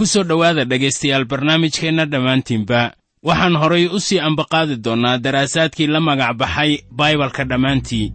ku 0.00 0.08
soo 0.08 0.24
dhowaada 0.24 0.64
dhegaystayaal 0.64 1.28
barnaamijkeenna 1.28 2.04
dhammaantiinba. 2.12 2.80
Waxaan 3.28 3.56
horay 3.60 3.84
u 3.96 3.98
sii 4.00 4.20
ambaqaadi 4.28 4.76
doonnaa 4.84 5.18
daraasaadkii 5.24 5.92
la 5.92 6.00
magac 6.00 6.32
baxay 6.40 6.72
baibalka 6.98 7.44
dhammaantii 7.50 8.06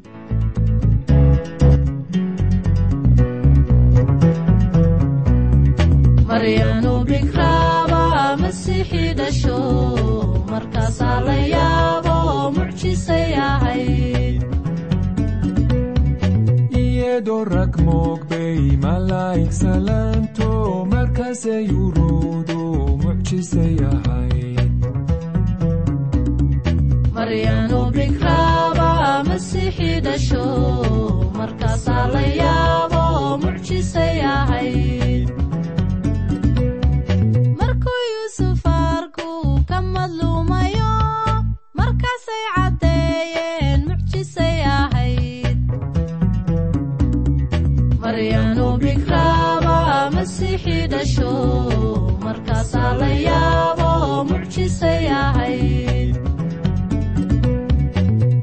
maryanu 6.30 6.94
bikraaba 7.10 8.02
masiixii 8.42 9.14
dhasho 9.20 9.58
markaasaa 10.52 11.18
iyadoo 17.16 17.44
rag 17.56 17.74
moogbay 17.86 18.60
malaa'ig 18.84 19.52
salaanto 19.62 20.50
markaasay 20.92 21.66
uruudu 21.84 22.60
mucjisay 23.04 23.76
ahayd 23.92 24.74
maryanu 27.16 27.80
bikraaba 27.96 28.90
masiixii 29.30 29.98
dhasho 30.06 30.44
markaasaa 31.40 32.06
la 32.16 32.24
yaabo 32.42 33.04
mucjisay 33.44 34.16
ahayd 34.36 35.05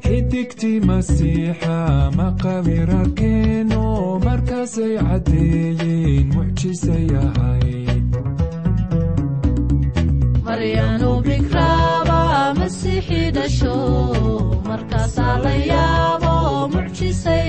xidigtii 0.05 0.79
masiixa 0.89 1.77
maqawir 2.19 2.89
arkeeno 3.01 3.83
markaasay 4.27 4.95
caddeeyeen 5.09 6.27
mucjisay 6.35 7.07
dhasho 13.37 13.75
markaasaa 14.69 15.37
la 15.45 15.55
yaabo 15.71 16.35
mucjisay 16.75 17.47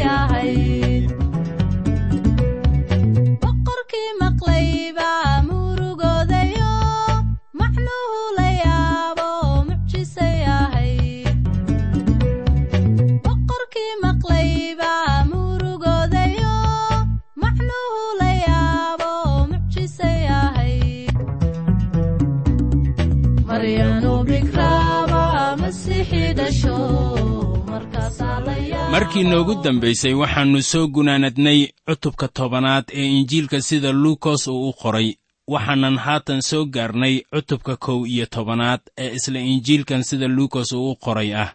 markii 29.14 29.30
noogu 29.30 29.56
dambaysay 29.64 30.14
waxaannu 30.14 30.62
soo 30.62 30.88
gunaanadnay 30.88 31.68
cutubka 31.86 32.28
tobanaad 32.28 32.84
ee 32.94 33.06
injiilka 33.06 33.62
sida 33.62 33.92
luukos 33.92 34.48
uu 34.48 34.70
u 34.70 34.74
qoray. 34.74 35.14
Waxaanan 35.48 35.98
haatan 35.98 36.42
soo 36.42 36.66
gaarnay 36.66 37.22
cutubka 37.34 37.76
kow 37.76 38.06
iyo 38.08 38.26
tobanaad 38.26 38.80
ee 38.98 39.14
isla 39.16 39.40
injiilkan 39.40 40.04
sida 40.04 40.28
luukos 40.28 40.72
uu 40.72 40.92
u 40.92 40.96
qoray 40.96 41.36
ah. 41.36 41.54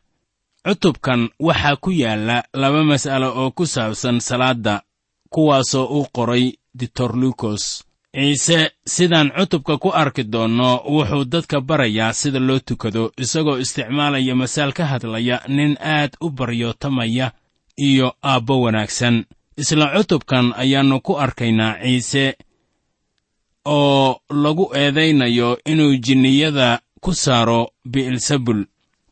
Cutubkan 0.68 1.28
waxaa 1.40 1.76
ku 1.76 1.90
yaalla 1.90 2.42
laba 2.54 2.84
mas'alo 2.84 3.28
oo 3.36 3.50
ku 3.50 3.66
saabsan 3.66 4.20
salaadda 4.20 4.82
kuwaasoo 5.30 5.86
uu 5.86 6.06
qoray 6.12 6.52
ditor 6.78 7.16
luukos. 7.16 7.84
Ciise 8.16 8.70
sidaan 8.86 9.30
cutubka 9.36 9.78
ku 9.78 9.90
arki 9.90 10.24
doonno 10.24 10.80
wuxuu 10.90 11.24
dadka 11.24 11.60
barayaa 11.60 12.12
sida 12.12 12.38
loo 12.38 12.58
tukado 12.58 13.12
isagoo 13.18 13.58
isticmaalaya 13.58 14.34
masaal 14.34 14.72
ka 14.72 14.86
hadlaya 14.86 15.40
nin 15.48 15.76
aad 15.80 16.10
u 16.20 16.30
baryootamaya 16.30 17.32
iyo 17.86 18.08
aabbo 18.24 18.54
wanaagsan. 18.62 19.24
Isla 19.56 19.86
cutubkan 19.96 20.52
ayaannu 20.62 21.00
ku 21.00 21.12
arkaynaa 21.24 21.74
ciise 21.82 22.24
oo 23.64 24.20
lagu 24.42 24.64
eedaynayo 24.74 25.58
inuu 25.70 25.94
jinniyada 26.04 26.80
ku 27.00 27.14
saaro 27.14 27.60
bi'elsabul 27.92 28.60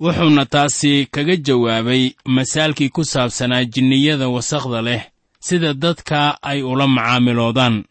wuxuuna 0.00 0.44
taasi 0.46 1.06
kaga 1.14 1.36
jawaabay 1.46 2.02
masaalkii 2.24 2.88
ku 2.94 3.02
saabsanaa 3.04 3.64
jinniyada 3.64 4.28
wasakhda 4.28 4.82
leh 4.82 5.02
sida 5.40 5.74
dadka 5.74 6.38
ay 6.42 6.62
ula 6.62 6.86
macaamiloodaan. 6.86 7.84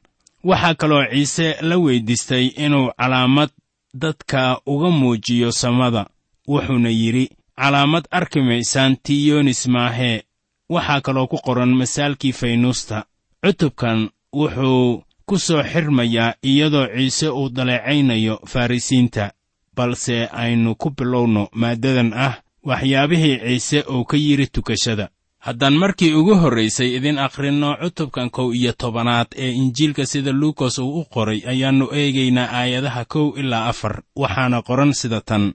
Waxaa 0.44 0.75
kaloo 0.80 1.03
ciise 1.12 1.47
la 1.62 1.75
weyddiistay 1.78 2.46
inuu 2.66 2.92
calaamad 3.00 3.50
dadka 3.94 4.62
uga 4.66 4.90
muujiyo 4.90 5.52
samada 5.52 6.06
wuxuuna 6.47 6.90
yidhi 6.90 7.25
calaamad 7.59 8.06
arki 8.12 8.42
maysaan 8.42 8.97
tiyonis 9.03 9.68
maahee 9.68 10.24
waxaa 10.69 11.01
kaloo 11.01 11.27
ku 11.27 11.37
qoran 11.45 11.73
masaalkii 11.75 12.33
faynuusta. 12.33 13.05
Cutubkan 13.45 14.09
wuxuu 14.35 15.03
ku 15.25 15.37
soo 15.39 15.63
xirmayaa 15.63 16.33
iyadoo 16.43 16.87
ciise 16.95 17.29
uu 17.29 17.49
daleecaynayo 17.55 18.39
farrisiinta 18.47 19.31
balse 19.75 20.29
aynu 20.31 20.75
ku 20.75 20.89
bilowno 20.97 21.47
maaddadan 21.53 22.13
ah 22.13 22.33
waxyaabihii 22.65 23.37
ciise 23.39 23.83
uu 23.89 24.03
ka 24.05 24.17
yidhi 24.17 24.47
tukashada. 24.47 25.09
Haddaan 25.45 25.73
markii 25.77 26.13
ugu 26.13 26.35
horraysay 26.35 26.95
idin 26.97 27.19
akhrinno 27.19 27.77
cutubkan 27.81 28.29
kow 28.29 28.53
iyo 28.53 28.73
tobanaad 28.73 29.27
ee 29.37 29.51
injiilka 29.51 30.05
sida 30.05 30.31
luukos 30.31 30.79
uu 30.79 30.99
u 30.99 31.05
qoray 31.13 31.41
ayaannu 31.47 31.85
eegaynaa 31.93 32.49
aayadaha 32.51 33.05
kow 33.05 33.37
ilaa 33.37 33.67
afar 33.69 34.01
waxaana 34.15 34.61
qoran 34.61 34.93
sida 34.93 35.21
tan 35.21 35.53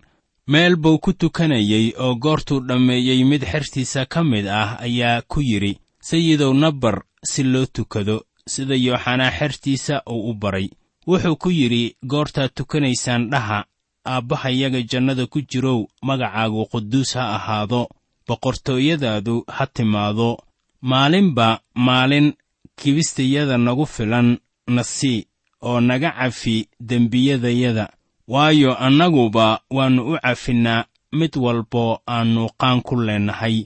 meel 0.53 0.75
buu 0.83 0.99
ku 1.05 1.11
tukanayey 1.21 1.87
oo 2.05 2.15
goortuu 2.23 2.61
dhammeeyey 2.69 3.21
mid 3.31 3.43
xertiisa 3.53 4.01
ka 4.13 4.21
mid 4.31 4.47
ah 4.61 4.71
ayaa 4.87 5.23
ku 5.31 5.39
yidhi 5.51 5.73
sayidow 6.09 6.53
na 6.63 6.69
bar 6.83 6.97
si 7.31 7.43
loo 7.53 7.67
tukado 7.75 8.17
sida 8.53 8.75
yooxanaa 8.87 9.37
xertiisa 9.39 9.95
uu 10.13 10.23
u 10.31 10.35
baray. 10.43 10.69
Wuxuu 11.09 11.37
ku 11.43 11.49
yidhi 11.59 11.97
goortaad 12.11 12.51
tukanaysaan 12.57 13.23
dhaha 13.33 13.59
aabbahayaga 14.13 14.81
jannada 14.91 15.25
ku 15.33 15.39
jirow 15.51 15.81
magacaagu 16.07 16.63
quduus 16.73 17.11
ha 17.17 17.25
ahaado 17.37 17.83
boqortooyadaadu 18.27 19.35
ha 19.57 19.65
timaado 19.75 20.29
maalinba 20.91 21.47
maalin 21.87 22.29
kibistayada 22.79 23.57
nagu 23.59 23.87
filan 23.95 24.29
na 24.75 24.83
sii 24.95 25.27
oo 25.69 25.81
naga 25.81 26.11
cafi 26.19 26.57
dembiyadayada 26.89 27.85
waayo 28.33 28.71
annaguba 28.87 29.47
waannu 29.77 30.03
u 30.13 30.19
cafinnaa 30.25 30.85
mid 31.19 31.33
walboo 31.45 31.99
aannu 32.15 32.43
qaan 32.61 32.79
ku 32.87 32.95
leennahay 33.07 33.57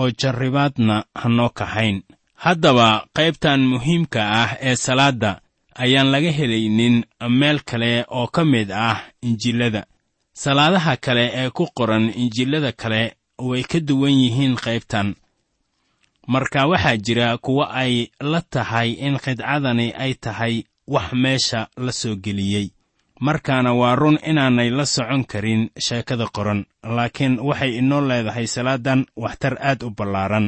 oo 0.00 0.08
jarribaadna 0.20 0.96
ha 1.20 1.26
noo 1.36 1.48
kaxayn 1.58 1.96
haddaba 2.44 2.88
qaybtan 3.16 3.60
muhiimka 3.70 4.20
ah 4.42 4.50
ee 4.68 4.76
salaadda 4.84 5.30
ayaan 5.82 6.08
laga 6.14 6.30
helaynin 6.38 6.96
meel 7.38 7.58
kale 7.68 7.90
oo 8.18 8.26
ka 8.34 8.42
mid 8.52 8.68
ah 8.72 8.98
injilada 9.28 9.82
salaadaha 10.42 10.96
kale 11.04 11.24
ee 11.40 11.50
ku 11.56 11.64
qoran 11.76 12.04
injilada 12.22 12.72
kale 12.72 13.02
way 13.48 13.62
ka 13.70 13.78
duwan 13.80 14.12
yihiin 14.22 14.54
qaybtan. 14.64 15.08
Marka 16.26 16.66
waxaa 16.70 16.96
jira 16.96 17.38
kuwo 17.44 17.64
ay 17.82 17.94
la 18.20 18.40
tahay 18.52 18.90
in 19.06 19.16
khidcadani 19.18 19.86
ay 20.04 20.12
tahay 20.24 20.54
wax 20.86 21.12
meesha 21.22 21.60
la 21.84 21.92
soo 21.92 22.16
geliyey 22.24 22.66
markaana 23.26 23.70
waa 23.80 23.94
run 24.00 24.18
inaanay 24.30 24.70
la 24.70 24.84
socon 24.94 25.24
karin 25.30 25.62
sheekada 25.86 26.26
qoran 26.36 26.60
laakiin 26.96 27.34
waxay 27.48 27.72
inoo 27.80 28.00
leedahay 28.08 28.46
salaadan 28.54 29.00
waxtar 29.22 29.54
aad 29.68 29.80
u 29.82 29.90
ballaaran. 29.98 30.46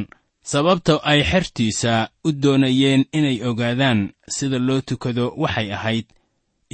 Sababta 0.51 0.93
ay 1.11 1.21
xertiisa 1.23 1.93
u 2.27 2.31
doonayeen 2.41 3.05
inay 3.17 3.37
ogaadaan 3.49 3.99
sida 4.35 4.59
loo 4.67 4.81
tukado 4.81 5.25
waxay 5.37 5.67
ahayd 5.77 6.05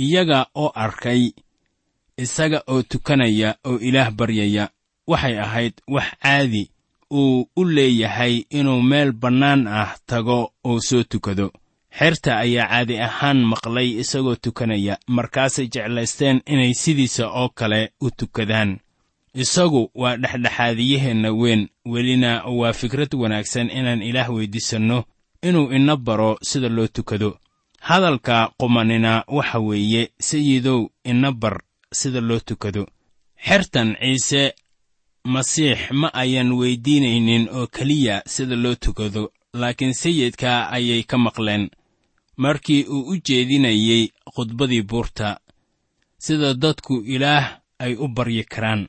iyaga 0.04 0.40
oo 0.56 0.72
arkay 0.76 1.22
isaga 2.24 2.60
oo 2.68 2.82
tukanaya 2.92 3.50
oo 3.70 3.78
ilaah 3.88 4.10
baryaya 4.12 4.66
waxay 5.08 5.36
ahayd 5.46 5.74
wax 5.88 6.08
caadi 6.24 6.64
uu 7.12 7.48
u 7.56 7.62
leeyahay 7.66 8.36
inuu 8.50 8.82
meel 8.82 9.12
bannaan 9.22 9.68
ah 9.68 9.92
tago 10.10 10.40
oo 10.64 10.80
soo 10.88 11.04
tukado 11.04 11.52
xerta 12.00 12.38
ayaa 12.44 12.68
caadi 12.72 12.96
ahaan 13.08 13.40
maqlay 13.52 13.90
isagoo 14.02 14.36
tukanaya 14.36 14.96
markaasay 15.08 15.68
jeclaysteen 15.74 16.38
inay 16.54 16.74
sidiisa 16.74 17.28
oo 17.40 17.50
kale 17.50 17.92
u 18.02 18.08
tukadaan. 18.12 18.80
Isagu 19.34 19.92
waa 19.96 20.18
dhexdhexaadiyaheenna 20.18 21.30
weyn 21.42 21.62
welina 21.86 22.44
waa 22.60 22.74
fikrad 22.74 23.12
wanaagsan 23.22 23.70
inaan 23.70 24.02
ilaah 24.02 24.30
weyddiisanno 24.36 25.04
inuu 25.48 25.72
ina 25.72 25.96
baro 25.98 26.38
sida 26.42 26.70
loo 26.70 26.88
tukado. 26.88 27.38
Hadalka 27.80 28.52
qumanina 28.60 29.24
waxa 29.28 29.60
weeye 29.60 30.10
sayidow 30.20 30.88
ina 31.04 31.32
bar 31.32 31.62
sida 31.94 32.22
loo 32.22 32.40
tukado. 32.40 32.88
Xertan 33.48 33.96
ciise 34.02 34.54
masiix 35.24 35.92
ma 35.92 36.08
ayan 36.14 36.52
weyddiinaynin 36.52 37.50
oo 37.52 37.68
keliya 37.68 38.24
sida 38.26 38.56
loo 38.56 38.76
tukado 38.76 39.32
laakiin 39.54 39.94
sayidka 39.94 40.70
ayay 40.72 41.04
ka 41.04 41.18
maqleen 41.18 41.70
markii 42.44 42.84
uu 42.96 43.04
u 43.12 43.14
jeedinayey 43.26 44.04
khudbadii 44.34 44.88
buurta 44.90 45.40
sida 46.26 46.50
dadku 46.54 46.94
ilaah 47.14 47.46
ay 47.84 47.94
u 48.04 48.08
baryi 48.16 48.44
karaan. 48.54 48.82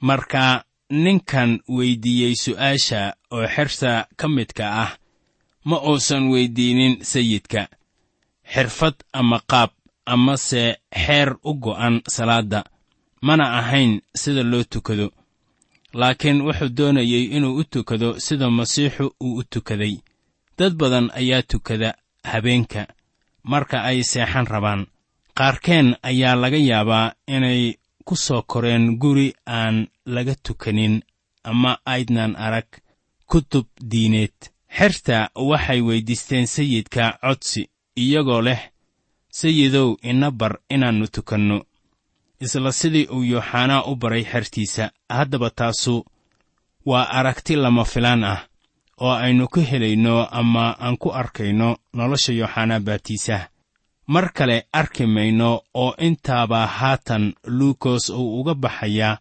Marka 0.00 0.64
ninkan 1.04 1.50
weyddiiyey 1.76 2.34
su'aasha 2.44 3.00
oo 3.34 3.46
xerta 3.54 3.92
ka 4.18 4.26
midka 4.28 4.64
ah 4.84 4.90
ma 5.68 5.76
uusan 5.90 6.24
weyddiinin 6.32 6.94
sayidka. 7.10 7.62
Xirfad 8.52 8.96
ama 9.12 9.38
qaab 9.50 9.70
amase 10.12 10.62
xeer 11.04 11.30
u 11.44 11.52
go'an 11.64 11.96
salaadda 12.14 12.60
mana 13.26 13.44
ahayn 13.58 13.92
sida 14.20 14.42
loo 14.42 14.64
tukado. 14.72 15.06
Laakiin 16.00 16.38
wuxuu 16.46 16.74
doonayey 16.76 17.24
inuu 17.36 17.54
u 17.60 17.64
tukado 17.64 18.08
sida 18.20 18.46
masiixu 18.50 19.06
uu 19.24 19.36
u 19.40 19.42
tukaday. 19.52 19.94
Dad 20.58 20.72
badan 20.80 21.06
ayaa 21.20 21.42
tukada 21.42 21.90
habeenka. 22.32 22.82
Marka 23.50 23.76
ay 23.88 23.98
seexan 24.10 24.46
rabaan 24.52 24.82
qaarkeen 25.38 25.88
ayaa 26.02 26.34
laga 26.42 26.56
yaabaa 26.70 27.12
inay 27.34 27.62
ku 28.06 28.14
soo 28.16 28.42
koreen 28.52 28.84
guri 29.02 29.28
aan 29.46 29.76
laga 30.14 30.34
tukanin 30.44 30.94
ama 31.50 31.72
aydnan 31.92 32.32
arag 32.36 32.68
kutub 33.30 33.66
diineed. 33.90 34.36
Xerta 34.76 35.30
waxay 35.48 35.80
weyddiisteen 35.86 36.46
sayidka 36.54 37.04
codsi 37.22 37.62
iyagoo 38.02 38.42
leh 38.46 38.62
sayidow 39.38 39.88
ina 40.10 40.30
bar 40.30 40.54
inaannu 40.74 41.06
tukanno. 41.14 41.58
Isla 42.44 42.72
sidii 42.72 43.06
uu 43.14 43.22
yooxanaa 43.32 43.82
u 43.90 43.96
baray 43.96 44.24
xertiisa 44.30 44.84
haddaba 45.08 45.50
taasu 45.50 46.04
waa 46.86 47.10
aragti 47.18 47.56
lama 47.56 47.84
filaan 47.84 48.24
ah 48.24 48.40
oo 49.00 49.14
aynu 49.24 49.48
ka 49.48 49.60
helayno 49.70 50.16
ama 50.40 50.64
aan 50.84 50.96
ku 51.02 51.08
arkayno 51.20 51.76
nolosha 51.96 52.32
yooxanaa 52.32 52.80
baabtiisaha 52.86 53.48
mar 54.06 54.32
kale 54.36 54.56
arki 54.72 55.06
mayno 55.06 55.50
oo 55.74 55.94
intaabaa 56.06 56.66
haatan 56.66 57.24
luukos 57.58 58.10
uu 58.10 58.40
uga 58.40 58.54
baxayaa 58.54 59.18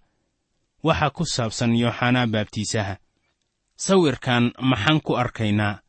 waxa 0.84 1.10
ku 1.16 1.24
saabsan 1.26 1.72
yooxanaa 1.82 2.28
baabtiisaha 2.34 2.94
sawirkan 3.78 4.52
maxaan 4.62 5.00
ku 5.06 5.14
arkaynaa? 5.16 5.80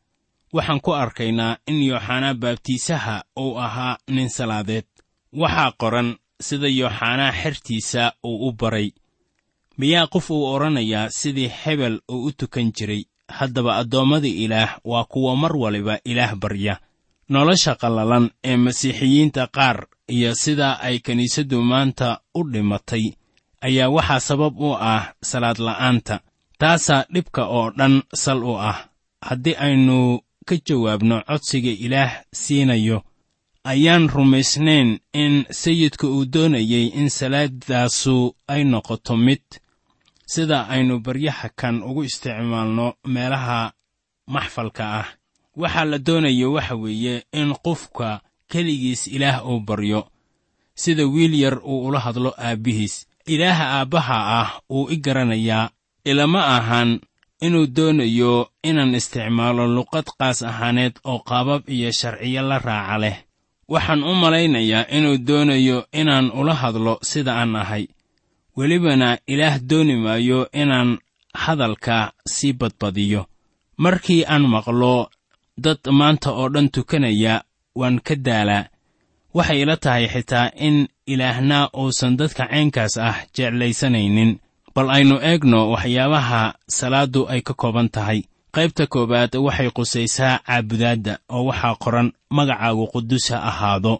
Waxaan 0.53 0.81
ku 0.81 0.91
arkaynaa 0.93 1.57
in 1.67 1.81
yooxanaa 1.89 2.33
baabtiisaha 2.33 3.15
uu 3.43 3.57
ahaa 3.57 3.97
nin 4.09 4.29
salaadeed. 4.29 4.85
Waxaa 5.41 5.71
qoran 5.81 6.09
sida 6.41 6.67
yooxanaa 6.67 7.31
xertiisa 7.41 8.13
uu 8.23 8.47
u 8.47 8.53
baray. 8.53 8.89
Miyaa 9.77 10.07
qof 10.13 10.31
uu 10.31 10.45
odhanayaa 10.53 11.09
sidii 11.09 11.51
hebel 11.61 11.99
uu 12.11 12.25
u 12.27 12.31
tukan 12.37 12.71
jiray 12.77 13.03
haddaba 13.37 13.77
addoommada 13.81 14.27
ilaah 14.27 14.79
waa 14.83 15.03
kuwa 15.03 15.35
mar 15.35 15.57
waliba 15.57 15.99
ilaah 16.05 16.35
barya. 16.35 16.79
Nolosha 17.29 17.75
qallalan 17.75 18.29
ee 18.43 18.57
masiixiyiinta 18.57 19.47
qaar 19.47 19.87
iyo 20.07 20.35
sida 20.35 20.79
ay 20.81 20.99
kiniisaddu 20.99 21.61
maanta 21.61 22.19
u 22.35 22.43
dhimatay 22.51 23.05
ayaa 23.61 23.89
waxaa 23.89 24.19
sabab 24.19 24.53
u 24.59 24.73
ah 24.73 25.13
salaad 25.21 25.57
la'aanta 25.67 26.15
taasaa 26.59 27.05
dhibka 27.13 27.45
oo 27.57 27.71
dhan 27.77 28.01
sal 28.13 28.43
u 28.43 28.57
ah. 28.57 28.77
Haddii 29.21 29.55
aynu 29.65 30.19
ka 30.47 30.55
jawaabno 30.65 31.21
codsiga 31.27 31.69
ilaah 31.85 32.11
siinayo 32.33 33.03
ayaan 33.63 34.09
rumaysnayn 34.09 34.99
in 35.13 35.45
sayidka 35.51 36.07
uu 36.07 36.25
doonayey 36.25 36.85
in 36.99 37.09
salaaddaasu 37.09 38.35
ay 38.47 38.63
noqoto 38.63 39.17
mid 39.17 39.43
sida 40.33 40.57
aynu 40.73 40.95
baryaha 41.05 41.47
kan 41.59 41.75
ugu 41.89 42.01
isticmaalno 42.09 42.87
meelaha 43.13 43.59
maxfalka 44.33 44.83
ah. 45.01 45.07
Waxaa 45.61 45.85
la 45.91 45.97
doonayo 46.07 46.47
waxa 46.55 46.75
weeye 46.83 47.15
in 47.39 47.49
qofka 47.65 48.09
keligiis 48.51 49.01
ilaah 49.15 49.37
uu 49.49 49.59
baryo 49.67 50.01
sida 50.81 51.03
wiil 51.13 51.33
yar 51.43 51.57
uu 51.71 51.79
ula 51.87 51.99
hadlo 52.05 52.31
aabbihiis. 52.37 52.95
Ilaaha 53.33 53.65
aabbaha 53.79 54.17
ah 54.41 54.49
wuu 54.69 54.89
i 54.89 54.97
garanayaa 55.05 55.69
ilama 56.05 56.41
ahan 56.57 56.99
inuu 57.45 57.67
doonayo 57.77 58.49
inaan 58.69 58.95
isticmaalo 58.99 59.63
luqad 59.75 60.07
qaas 60.19 60.39
ahaaneed 60.49 60.95
oo 61.03 61.19
qaabab 61.29 61.61
iyo 61.69 61.91
sharciyo 61.91 62.41
la 62.49 62.57
raaca 62.59 62.97
leh. 63.03 63.17
Waxaan 63.73 64.03
u 64.03 64.13
malaynayaa 64.15 64.89
inuu 64.97 65.17
doonayo 65.27 65.77
inaan 65.91 66.31
ula 66.39 66.53
hadlo 66.61 66.93
sida 67.09 67.33
aan 67.41 67.55
ahay 67.55 67.83
welibana 68.59 69.17
ilaah 69.27 69.55
dooni 69.69 69.95
maayo 69.95 70.39
inaan 70.51 70.97
hadalka 71.33 72.11
sii 72.27 72.53
badbadiyo. 72.53 73.25
Markii 73.77 74.25
aan 74.27 74.43
maqlo 74.53 75.09
dad 75.57 75.79
maanta 75.91 76.31
oo 76.31 76.49
dhan 76.53 76.69
tukanaya 76.69 77.43
waan 77.79 77.99
ka 78.07 78.15
daalaa 78.15 78.65
waxay 79.33 79.61
ila 79.61 79.77
tahay 79.77 80.05
xitaa 80.13 80.51
in 80.67 80.87
ilaahna 81.07 81.69
uusan 81.81 82.17
dadka 82.19 82.43
caynkaas 82.51 82.97
ah 82.97 83.17
jeclaysanaynin. 83.35 84.31
Bal 84.75 84.89
aynu 84.95 85.15
eegno 85.29 85.71
waxyaabaha 85.71 86.41
salaaddu 86.77 87.21
ay 87.31 87.41
ka 87.47 87.53
kooban 87.53 87.89
tahay. 87.89 88.19
Qaybta 88.55 88.87
koowaad 88.93 89.33
waxay 89.45 89.69
qusaysaa 89.77 90.39
caabudaadda 90.47 91.13
oo 91.29 91.43
waxaa 91.49 91.75
qoran 91.83 92.07
magacaagu 92.29 92.85
qudus 92.93 93.25
ha 93.31 93.37
ahaado 93.49 93.93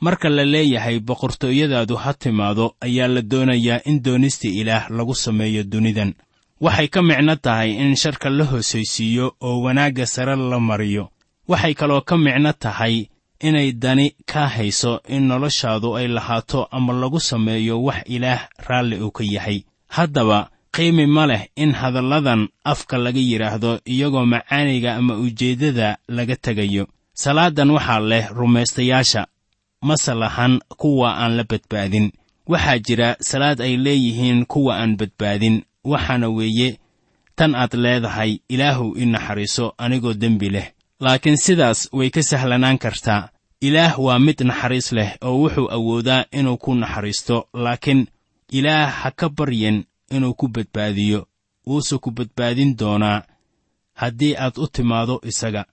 marka 0.00 0.28
la 0.28 0.44
leeyahay 0.44 0.98
boqortooyadaadu 1.00 1.96
ha 2.02 2.10
timaado 2.14 2.74
ayaa 2.80 3.08
la 3.08 3.22
doonayaa 3.22 3.80
in 3.84 4.02
doonista 4.02 4.48
ilaah 4.48 4.90
lagu 4.90 5.14
sameeyo 5.14 5.62
dunidan. 5.64 6.14
Waxay 6.60 6.88
ka 6.88 7.02
micno 7.02 7.36
tahay 7.36 7.70
in 7.82 7.96
sharka 7.96 8.30
la 8.30 8.44
hoosaysiiyo 8.44 9.26
oo 9.40 9.60
wanaagga 9.62 10.06
sare 10.06 10.36
la 10.36 10.60
mariyo. 10.60 11.08
Waxay 11.48 11.74
kaloo 11.74 12.00
ka 12.00 12.16
micno 12.18 12.52
tahay 12.52 13.06
inay 13.40 13.72
dani 13.72 14.14
kaa 14.26 14.46
hayso 14.48 15.00
in 15.08 15.22
noloshaadu 15.28 15.96
ay 15.96 16.08
lahaato 16.08 16.68
ama 16.70 16.92
lagu 16.92 17.20
sameeyo 17.20 17.82
wax 17.82 18.02
ilaah 18.06 18.48
raalli 18.68 18.96
uu 19.02 19.10
ka 19.10 19.24
yahay. 19.24 19.64
Haddaba 19.88 20.50
qiimi 20.72 21.06
ma 21.06 21.26
leh 21.26 21.48
in 21.56 21.72
hadalladan 21.72 22.48
afka 22.64 22.98
laga 22.98 23.20
yidhaahdo 23.20 23.80
iyagoo 23.84 24.26
macaaniga 24.26 24.96
ama 24.96 25.14
ujeeddada 25.16 25.98
laga 26.08 26.36
tegayo 26.36 26.86
salaadan 27.14 27.70
waxaa 27.70 28.00
leh 28.00 28.24
rumaystayaasha 28.38 29.26
mase 29.82 30.14
lahan 30.14 30.60
kuwa 30.76 31.16
aan 31.18 31.36
la 31.36 31.44
badbaadin. 31.44 32.12
Waxaa 32.46 32.78
jira 32.78 33.16
salaad 33.20 33.60
ay 33.60 33.76
leeyihiin 33.76 34.46
kuwa 34.46 34.76
aan 34.80 34.96
badbaadin. 34.96 35.62
Waxaana 35.84 36.28
weeye 36.28 36.78
tan 37.36 37.54
aad 37.54 37.74
leedahay 37.74 38.38
ilaahu 38.48 38.96
i 38.96 39.06
naxariiso 39.06 39.74
anigoo 39.78 40.14
dembi 40.14 40.48
leh. 40.50 40.72
Laakiin 41.00 41.36
sidaas 41.36 41.88
way 41.92 42.10
ka 42.10 42.22
sahlanaan 42.22 42.78
kartaa. 42.78 43.28
Ilaah 43.60 43.98
waa 44.00 44.18
mid 44.18 44.40
naxariis 44.40 44.92
leh 44.92 45.16
oo 45.20 45.36
wuxuu 45.42 45.68
awoodaa 45.70 46.24
inuu 46.32 46.56
ku 46.56 46.74
naxariisto 46.74 47.48
laakiin 47.54 48.06
ilaah 48.52 48.90
ha 49.02 49.10
ka 49.10 49.28
baryen 49.28 49.84
inuu 50.10 50.34
ku 50.34 50.48
badbaadiyo. 50.48 51.26
Wuuse 51.66 51.98
ku 51.98 52.10
badbaadin 52.10 52.76
doonaa 52.76 53.22
haddii 53.94 54.36
aad 54.36 54.58
u 54.58 54.66
timaado 54.66 55.20
isaga. 55.24 55.64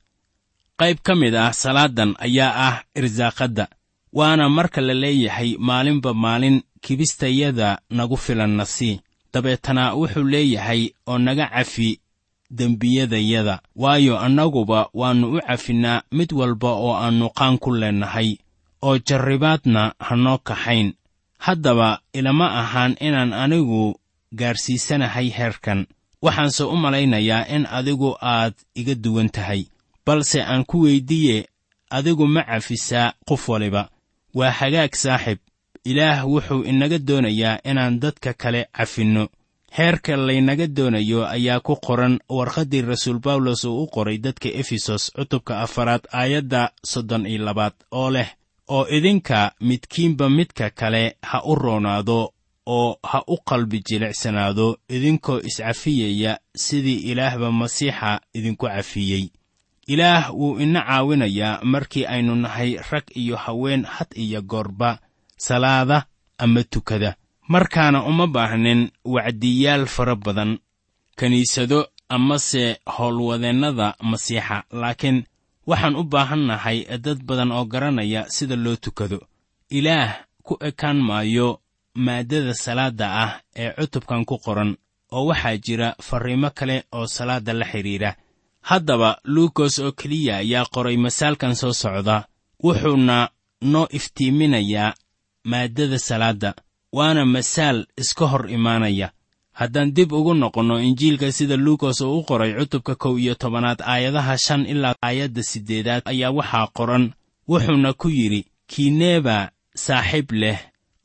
Qayb 0.79 0.97
ka 1.03 1.15
mid 1.15 1.35
ah 1.35 1.53
salaadan 1.53 2.15
ayaa 2.19 2.53
ah 2.67 2.83
irsaaqadda 2.95 3.67
waana 4.13 4.49
marka 4.49 4.81
la 4.81 4.93
leeyahay 4.93 5.55
maalinba 5.59 6.13
maalin 6.13 6.61
kibistayada 6.81 7.79
nagu 7.89 8.17
filan 8.17 8.49
na 8.57 8.65
sii. 8.65 8.99
Dabeetana 9.33 9.93
wuxuu 9.93 10.23
leeyahay 10.23 10.89
oo 11.07 11.17
naga 11.17 11.45
cafi 11.47 11.99
dembiyadayada. 12.51 13.59
Waayo 13.75 14.19
annaguba 14.19 14.89
waannu 14.93 15.33
u 15.37 15.41
cafinnaa 15.41 16.01
mid 16.11 16.33
walba 16.33 16.71
oo 16.71 16.93
aannu 16.95 17.29
qaan 17.29 17.57
ku 17.57 17.71
leennahay 17.75 18.37
oo 18.81 18.97
jarribaadna 18.97 19.93
hanoo 19.99 20.37
kaxayn. 20.37 20.93
Haddaba 21.37 21.99
ilama 22.13 22.47
ahaan 22.61 22.95
inaan 22.99 23.33
anigu 23.33 23.99
gaarsiisanahay 24.33 25.29
heerkan 25.29 25.85
waxaanse 26.21 26.63
u 26.63 26.75
malaynayaa 26.75 27.45
in 27.55 27.65
adigu 27.65 28.17
aad 28.21 28.53
iga 28.75 28.95
duwan 28.95 29.29
tahay 29.29 29.65
balse 30.05 30.41
aan 30.43 30.65
ku 30.65 30.81
weyddiiye 30.81 31.47
adigu 31.89 32.27
ma 32.27 32.41
cafisaa 32.43 33.13
qof 33.27 33.49
waliba 33.49 33.89
waa 34.33 34.51
hagaag 34.51 34.95
saaxib. 34.95 35.37
Ilaah 35.85 36.25
wuxuu 36.27 36.63
inaga 36.63 36.97
doonayaa 36.99 37.59
inaan 37.63 37.99
dadka 37.99 38.33
kale 38.33 38.65
cafinno. 38.77 39.27
Heerka 39.77 40.15
laynaga 40.17 40.67
doonayo 40.67 41.27
ayaa 41.27 41.59
ku 41.59 41.75
qoran. 41.75 42.19
Warqaddii 42.29 42.81
rasuul 42.81 43.19
bawlos 43.19 43.63
uu 43.63 43.83
u 43.83 43.87
qoray 43.87 44.17
dadka 44.17 44.49
efesos 44.49 45.11
cutubka 45.15 45.59
afaraad 45.61 46.07
aayadda 46.11 46.71
soddon 46.83 47.25
iyo 47.25 47.45
labaad 47.45 47.73
oo 47.91 48.09
leh 48.11 48.29
oo 48.67 48.87
idinka 48.89 49.51
midkiinba 49.61 50.29
midka 50.29 50.69
kale 50.69 51.15
ha 51.21 51.41
u 51.45 51.55
roonaado 51.55 52.33
oo 52.65 52.97
ha 53.03 53.23
u 53.27 53.37
qalbi 53.45 53.79
jilicsanaado. 53.87 54.77
Idinkoo 54.89 55.39
iscafiyaya 55.39 56.39
sidii 56.55 57.11
ilaahba 57.11 57.51
masiixa 57.51 58.19
idinku 58.33 58.65
cafiyey 58.67 59.29
ilaah 59.87 60.33
wuu 60.35 60.59
ina 60.59 60.81
caawinayaa 60.81 61.59
markii 61.63 62.05
aynu 62.05 62.35
nahay 62.35 62.79
rag 62.91 63.03
iyo 63.15 63.35
haween 63.37 63.85
had 63.85 64.07
iyo 64.15 64.41
goorba 64.41 64.99
salaada 65.37 66.05
ama 66.37 66.63
tukada. 66.63 67.15
Markaana 67.47 68.03
uma 68.03 68.27
baahnin 68.27 68.91
wacdiyaal 69.05 69.85
fara 69.87 70.15
badan 70.15 70.59
kiniisado 71.17 71.87
amase 72.09 72.79
howlwadeennada 72.97 73.95
masiixa 74.01 74.63
laakiin 74.71 75.23
waxaan 75.67 75.95
u 75.95 76.03
baahannahay 76.03 76.97
dad 76.97 77.23
badan 77.23 77.51
oo 77.51 77.65
garanaya 77.65 78.29
sida 78.29 78.55
loo 78.55 78.75
tukado. 78.75 79.19
Ilaah 79.69 80.15
ku 80.43 80.57
ekaan 80.59 80.99
maayo 81.01 81.61
maaddada 81.95 82.53
salaadda 82.53 83.05
ah 83.23 83.31
ee 83.55 83.71
cutubkan 83.79 84.25
ku 84.25 84.37
qoran 84.37 84.75
oo 85.11 85.25
waxaa 85.25 85.57
jira 85.57 85.95
farriimo 86.01 86.49
kale 86.49 86.83
oo 86.91 87.07
salaadda 87.07 87.53
la 87.53 87.65
xidhiidha 87.65 88.15
haddaba 88.69 89.09
luukos 89.33 89.75
oo 89.79 89.91
keliya 89.99 90.33
ayaa 90.43 90.65
qoray 90.73 90.97
masaalkan 91.05 91.55
soo 91.61 91.73
socda 91.81 92.17
wuxuuna 92.63 93.17
noo 93.61 93.87
iftiiminayaa 93.97 94.93
maaddada 95.51 95.99
salaadda 95.99 96.49
waana 96.97 97.25
masaal 97.25 97.85
iska 98.01 98.25
hor 98.31 98.49
imaanaya. 98.57 99.07
Haddaan 99.59 99.91
dib 99.95 100.11
ugu 100.11 100.33
noqonno 100.33 100.75
injiilka 100.87 101.31
sida 101.31 101.55
luukos 101.65 102.01
oo 102.01 102.17
u 102.19 102.23
qoray 102.29 102.51
cutubka 102.59 102.95
kow 102.95 103.17
iyo 103.19 103.35
tobanaad 103.35 103.79
aayadaha 103.81 104.37
shan 104.37 104.65
ilaa 104.65 104.95
aayadda 105.07 105.43
siddeedaad 105.43 106.01
ayaa 106.05 106.31
waxaa 106.37 106.67
qoran 106.77 107.05
wuxuuna 107.49 107.93
ku 107.93 108.07
yidhi 108.09 108.41
kiineeba 108.67 109.37
saaxiib 109.75 110.31
leh 110.31 110.59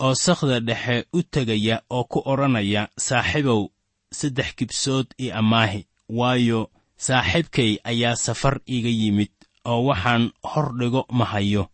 oo 0.05 0.15
sakhda 0.25 0.61
dhexe 0.61 0.97
u 1.13 1.23
tegaya 1.23 1.77
oo 1.91 2.05
ku 2.05 2.19
odhanaya 2.33 2.89
saaxiibow 3.07 3.63
saddex 4.19 4.49
kibsood 4.57 5.07
io 5.19 5.35
amaahi 5.41 5.87
waayo 6.09 6.61
saaxiibkay 7.07 7.73
ayaa 7.91 8.17
safar 8.25 8.55
iga 8.77 8.89
yimid 9.01 9.33
oo 9.71 9.81
waxaan 9.89 10.25
hor 10.51 10.69
dhigo 10.79 11.03
ma 11.19 11.25
hayo. 11.33 11.65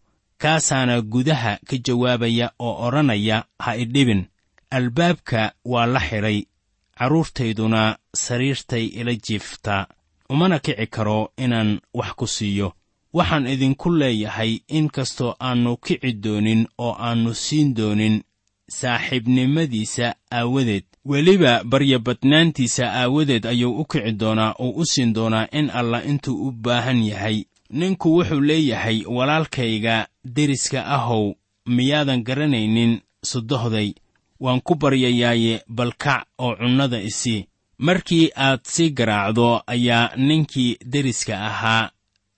Kaasaana 0.42 0.94
gudaha 1.12 1.52
ka 1.68 1.76
jawaabaya 1.86 2.46
oo 2.66 2.74
odhanaya 2.86 3.36
ha 3.64 3.70
idhibin 3.76 4.22
albaabka 4.70 5.40
waa 5.72 5.86
la 5.94 6.00
xidhay 6.08 6.38
carruurtayduna 6.98 7.82
sariirtay 8.24 8.84
ila 9.00 9.14
jiiftaa 9.14 9.86
umana 10.32 10.58
kici 10.58 10.86
karo 10.86 11.32
inaan 11.44 11.80
wax 11.94 12.12
ku 12.18 12.26
siiyo. 12.26 12.68
Waxaan 13.12 13.46
idinku 13.46 13.88
leeyahay 14.00 14.52
in 14.68 14.88
kastoo 14.90 15.32
aannu 15.40 15.76
kici 15.76 16.12
doonin 16.24 16.62
oo 16.78 16.92
aannu 17.06 17.34
siin 17.34 17.74
doonin 17.78 18.16
saaxiibnimadiisa 18.78 20.14
aawadeed 20.38 20.84
weliba 21.04 21.64
baryabadnaantiisa 21.64 22.92
aawadeed 22.92 23.46
ayuu 23.46 23.78
u 23.80 23.84
kici 23.84 24.12
doonaa 24.12 24.54
oo 24.58 24.70
u 24.70 24.84
siin 24.86 25.12
doonaa 25.14 25.48
in 25.52 25.70
allah 25.70 26.06
intuu 26.08 26.46
u 26.48 26.52
baahan 26.52 27.02
yahay. 27.04 27.44
Ninku 27.70 28.16
wuxuu 28.16 28.40
leeyahay 28.40 29.04
walaalkayga 29.06 30.08
deriska 30.24 30.86
ahow 30.86 31.32
miyaadan 31.66 32.22
garanaynin 32.24 33.00
sudohday 33.24 33.92
waan 34.40 34.60
ku 34.60 34.74
baryayaaye 34.74 35.62
balkac 35.68 36.26
oo 36.38 36.56
cunnada 36.56 37.00
isii 37.00 37.46
markii 37.78 38.30
aad 38.36 38.60
sii 38.64 38.90
garaacdo 38.90 39.62
ayaa 39.66 40.16
ninkii 40.16 40.76
deriska 40.84 41.46
ahaa 41.46 41.90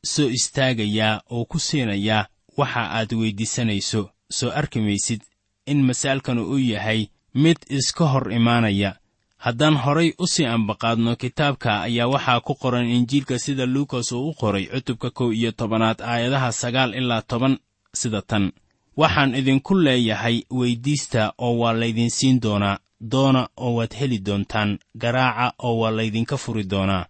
soo 0.05 0.29
istaagayaa 0.29 1.21
oo 1.31 1.45
ku 1.45 1.59
siinayaa 1.59 2.27
waxa 2.57 2.83
aad 2.91 3.13
weyddiisanayso 3.15 4.11
soo 4.31 4.51
arki 4.51 4.81
maysid 4.81 5.21
in 5.67 5.83
masaalkanu 5.83 6.43
uu 6.51 6.59
yahay 6.59 7.07
mid 7.35 7.57
iska 7.69 8.05
hor 8.05 8.33
imaanaya. 8.33 8.97
Haddaan 9.37 9.77
horay 9.77 10.13
u 10.19 10.27
sii 10.27 10.47
ambaqaadno 10.47 11.17
kitaabka 11.17 11.81
ayaa 11.83 12.07
waxaa 12.09 12.41
ku 12.41 12.55
qoran 12.55 12.87
injiilka 12.87 13.39
sida 13.39 13.67
luukas 13.67 14.13
uu 14.13 14.29
u 14.29 14.35
qoray 14.35 14.67
cutubka 14.67 15.11
kow 15.11 15.33
iyo 15.33 15.53
tobanaad 15.53 16.01
aayadaha 16.03 16.53
sagaal 16.53 16.95
ilaa 16.95 17.23
toban 17.23 17.59
sida 17.95 18.23
tan. 18.23 18.53
Waxaan 18.97 19.35
idinku 19.35 19.75
leeyahay 19.75 20.43
weyddiista 20.51 21.33
oo 21.39 21.55
waa 21.59 21.73
laydin 21.73 22.11
siin 22.11 22.41
doonaa 22.43 22.79
doona 23.13 23.49
oo 23.57 23.75
waad 23.75 23.93
heli 24.01 24.19
doontaan 24.27 24.79
garaaca 24.99 25.55
oo 25.59 25.75
waa 25.81 25.91
laydinka 25.97 26.37
furi 26.37 26.65
doonaa. 26.71 27.07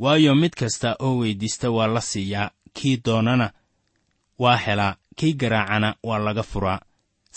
Waayo 0.00 0.34
mid 0.34 0.52
kasta 0.58 0.96
oo 0.98 1.18
weyddiista 1.18 1.70
waa 1.70 1.86
la 1.86 2.00
siiyaa 2.00 2.50
kii 2.74 2.96
doonana 3.04 3.50
waa 4.38 4.56
helaa 4.56 4.96
kii 5.16 5.32
garaacana 5.34 5.94
waa 6.02 6.18
laga 6.18 6.42
furaa 6.42 6.80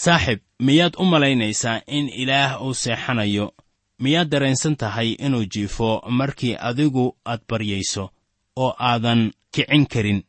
saaxib 0.04 0.40
miyaad 0.60 0.94
u 1.02 1.06
malaynaysaa 1.06 1.82
in 1.88 2.10
ilaah 2.10 2.62
uu 2.66 2.74
seexanayo? 2.74 3.54
Miyaad 4.00 4.30
dareensan 4.30 4.76
tahay 4.76 5.10
inuu 5.26 5.46
jiifo 5.54 6.02
markii 6.10 6.56
adigu 6.60 7.06
aad 7.26 7.42
baryayso 7.50 8.10
oo 8.56 8.76
aadan 8.80 9.32
kicin 9.52 9.86
karin? 9.94 10.24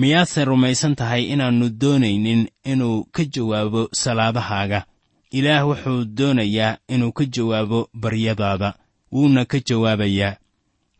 Miyaadse 0.00 0.44
rumaysan 0.44 0.94
tahay 0.96 1.22
inaannu 1.32 1.68
doonaynin 1.80 2.48
inuu 2.64 3.04
ka 3.14 3.24
jawaabo 3.24 3.88
salaadahaaga? 3.92 4.80
Ilaah 5.30 5.68
wuxuu 5.68 6.04
doonayaa 6.04 6.76
inuu 6.88 7.12
ka 7.12 7.24
jawaabo 7.24 7.88
baryadaada. 7.94 8.74
Wuuna 9.12 9.44
ka 9.44 9.58
jawaabayaa. 9.68 10.36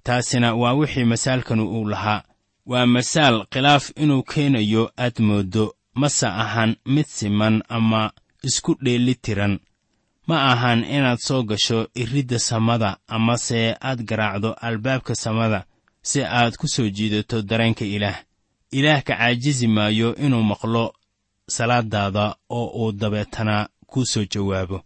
Taasina 0.02 0.54
waa 0.54 0.73
wixii 0.73 1.04
masaalkanu 1.04 1.64
uu 1.80 1.88
lahaa. 1.88 2.23
Waa 2.66 2.87
masaal 2.87 3.47
khilaaf 3.52 3.90
inuu 3.97 4.23
keenayo 4.23 4.92
aad 4.99 5.16
mooddo 5.20 5.75
mase 6.00 6.26
ahan 6.45 6.71
mid 6.95 7.07
siman 7.17 7.57
ama 7.76 8.02
isku 8.49 8.73
dheelli 8.85 9.14
tiran. 9.25 9.55
Ma 10.28 10.37
ahan 10.52 10.81
inaad 10.97 11.19
soo 11.26 11.43
gasho 11.50 11.78
iridda 12.02 12.38
samada 12.49 12.90
amase 13.17 13.61
aad 13.88 14.00
garaacdo 14.09 14.50
albaabka 14.67 15.14
samada 15.25 15.61
si 16.09 16.21
aad 16.38 16.55
ku 16.61 16.67
soo 16.75 16.88
jiidato 16.97 17.37
dareenka 17.49 17.85
ilaah. 17.85 18.19
Ilaah 18.78 19.00
ka 19.07 19.14
caajizi 19.17 19.67
maayo 19.76 20.09
inuu 20.25 20.43
maqlo 20.50 20.85
salaadaada 21.55 22.25
oo 22.50 22.67
uu 22.81 22.93
dabeetana 22.93 23.69
kuu 23.90 24.05
soo 24.12 24.25
jawaabo. 24.33 24.78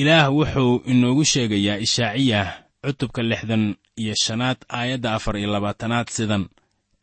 Ilaah 0.00 0.28
wuxuu 0.36 0.82
inoogu 0.90 1.24
sheegayaa 1.24 1.78
ishaaciyah 1.86 2.48
cutubka 2.84 3.22
lixdan 3.22 3.64
iyo 3.96 4.14
shanaad 4.24 4.58
aayadda 4.68 5.14
afar 5.14 5.36
iyo 5.36 5.48
labaatanaad 5.52 6.08
sidan. 6.16 6.44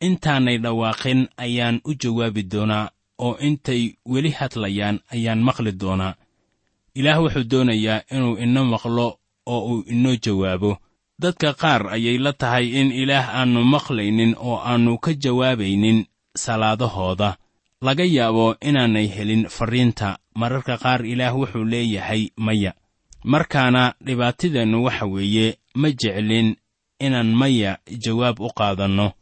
Intaanay 0.00 0.58
dhawaaqin 0.58 1.28
ayaan 1.36 1.80
u 1.84 1.94
jawaabi 1.94 2.42
doonaa 2.52 2.90
oo 3.24 3.36
intay 3.48 3.82
weli 4.12 4.30
hadlayaan 4.38 4.96
ayaan 5.14 5.40
maqli 5.46 5.72
doonaa. 5.80 6.14
Ilaah 6.98 7.18
wuxuu 7.22 7.44
doonayaa 7.50 8.00
inuu 8.14 8.36
ina 8.44 8.62
maqlo 8.72 9.06
oo 9.52 9.60
uu 9.70 9.84
inoo 9.92 10.16
jawaabo. 10.24 10.72
Dadka 11.22 11.52
qaar 11.60 11.82
ayay 11.94 12.18
la 12.24 12.32
tahay 12.32 12.66
in 12.80 12.88
ilaah 13.02 13.26
aannu 13.38 13.60
maqlaynin 13.74 14.32
oo 14.48 14.56
aannu 14.68 14.92
ka 15.04 15.10
jawaabaynin 15.22 15.98
salaadahooda. 16.42 17.30
Laga 17.86 18.04
yaabo 18.16 18.46
inaanay 18.68 19.06
helin 19.16 19.42
farriinta 19.56 20.08
mararka 20.40 20.74
qaar 20.82 21.00
ilaah 21.12 21.34
wuxuu 21.38 21.64
leeyahay 21.72 22.22
maya. 22.36 22.72
Markaana 23.24 23.94
dhibaatadeennu 24.06 24.78
waxa 24.86 25.06
weeye 25.06 25.48
ma 25.80 25.88
jeclin 26.00 26.48
inaan 27.00 27.30
maya 27.40 27.78
jawaab 28.04 28.40
u 28.40 28.48
qaadanno. 28.58 29.12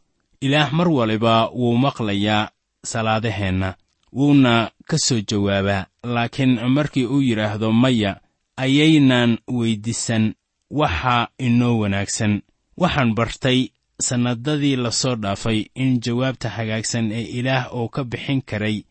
Ilaah 0.41 0.71
mar 0.77 0.87
waliba 0.97 1.49
wuu 1.59 1.75
maqlayaa 1.77 2.49
salaadaheenna 2.85 3.69
wuuna 4.13 4.71
ka 4.85 4.97
soo 4.97 5.19
jawaabaa 5.21 5.85
laakiin 6.03 6.59
markii 6.67 7.05
uu 7.05 7.21
yidhaahdo 7.21 7.71
maya 7.71 8.21
ayaynaan 8.57 9.37
weyddiisan 9.47 10.33
waxa 10.71 11.27
inoo 11.37 11.79
wanaagsan. 11.79 12.41
Waxaan 12.77 13.15
bartay 13.15 13.67
sannadadii 14.01 14.75
la 14.75 14.91
soo 14.91 15.15
dhaafay 15.15 15.65
in 15.75 15.99
jawaabta 15.99 16.49
hagaagsan 16.49 17.11
ee 17.11 17.21
ilaah 17.23 17.73
uu 17.75 17.89
ka 17.89 18.03
bixin 18.03 18.41
karay 18.41 18.83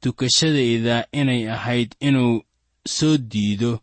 tukashadayda 0.00 1.06
inay 1.12 1.48
ahayd 1.50 1.94
inuu 2.00 2.42
soo 2.86 3.16
diido 3.16 3.80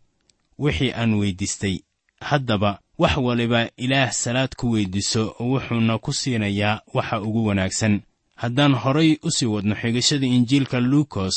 wixii 0.58 0.92
aan 0.92 1.14
weyddiistay 1.14 1.78
haddaba 2.20 2.80
wax 2.98 3.16
waliba 3.16 3.70
ilaah 3.76 4.10
salaad 4.12 4.54
ku 4.56 4.70
weyddiiso 4.70 5.34
wuxuuna 5.40 5.98
ku 5.98 6.12
siinayaa 6.12 6.80
waxa 6.94 7.20
ugu 7.22 7.46
wanaagsan 7.46 8.00
haddaan 8.42 8.74
horay 8.82 9.10
u 9.26 9.30
sii 9.36 9.46
wadno 9.54 9.74
xigashada 9.80 10.26
injiilka 10.36 10.78
luukos 10.90 11.36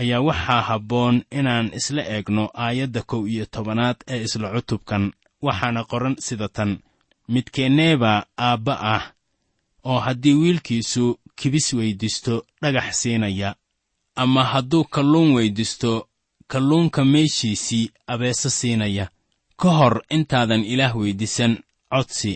ayaa 0.00 0.20
waxaa 0.28 0.62
habboon 0.68 1.16
inaan 1.38 1.66
isla 1.78 2.02
eegno 2.14 2.44
aayadda 2.64 3.00
kow 3.10 3.22
iyo 3.32 3.44
tobanaad 3.54 3.96
ee 4.12 4.22
isla 4.26 4.48
cutubkan 4.54 5.04
waxaana 5.46 5.80
qoran 5.90 6.16
sida 6.26 6.48
tan. 6.56 6.72
Midkeenneeba 7.32 8.12
aabba 8.46 8.74
ah 8.94 9.04
oo 9.90 9.98
haddii 10.06 10.34
wiilkiisu 10.42 11.04
kibis 11.38 11.66
weyddiisto 11.78 12.34
dhagax 12.62 12.88
siinaya 13.00 13.50
ama 14.22 14.42
hadduu 14.52 14.84
kalluun 14.84 15.30
weyddiisto 15.36 16.08
kalluunka 16.46 17.04
meeshiisii 17.04 17.90
abeeso 18.12 18.50
siinaya 18.50 19.06
ka 19.60 19.68
hor 19.78 20.02
intaadan 20.16 20.64
ilaah 20.72 20.96
weyddiisan 20.96 21.52
codsi 21.92 22.32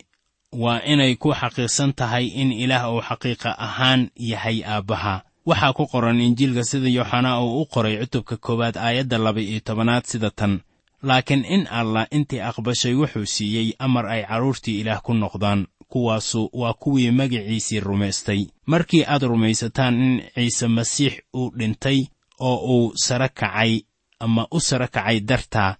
waa 0.54 0.80
inay 0.86 1.14
ku 1.16 1.32
xaqiiqsan 1.34 1.92
tahay 1.98 2.26
in 2.26 2.52
ilaah 2.52 2.90
uu 2.94 3.00
xaqiiqa 3.08 3.50
ahaan 3.58 4.10
yahay 4.16 4.62
aabbaha. 4.64 5.22
Waxaa 5.46 5.72
ku 5.76 5.86
qoran 5.86 6.20
injiilka 6.20 6.64
sida 6.64 6.88
yooxanaa 6.88 7.40
uu 7.44 7.60
u 7.62 7.66
qoray 7.66 7.96
cutubka 8.00 8.36
koowaad 8.36 8.76
aayadda 8.76 9.18
laba 9.18 9.40
iyo 9.40 9.60
tobanaad 9.60 10.04
sida 10.04 10.30
tan. 10.30 10.60
Laakiin 11.02 11.44
in 11.44 11.66
allah 11.70 12.06
intii 12.10 12.40
aqbashay 12.40 12.94
wuxuu 12.94 13.26
siiyey 13.26 13.68
amar 13.78 14.06
ay 14.06 14.22
carruurtii 14.24 14.80
ilaah 14.80 15.02
ku 15.02 15.12
noqdaan 15.14 15.66
kuwaasu 15.88 16.50
waa 16.52 16.72
kuwii 16.72 17.10
magiciisii 17.10 17.80
rumaystay. 17.80 18.46
Markii 18.66 19.04
aad 19.04 19.22
rumaysataan 19.22 19.94
in 20.02 20.22
ciise 20.34 20.66
masiix 20.68 21.14
uu 21.36 21.50
dhintay 21.58 22.06
oo 22.40 22.56
uu 22.74 22.92
sara 22.96 23.28
kacay 23.28 23.80
ama 24.20 24.46
u 24.50 24.60
sara 24.60 24.88
kacay 24.88 25.20
dartaa 25.20 25.76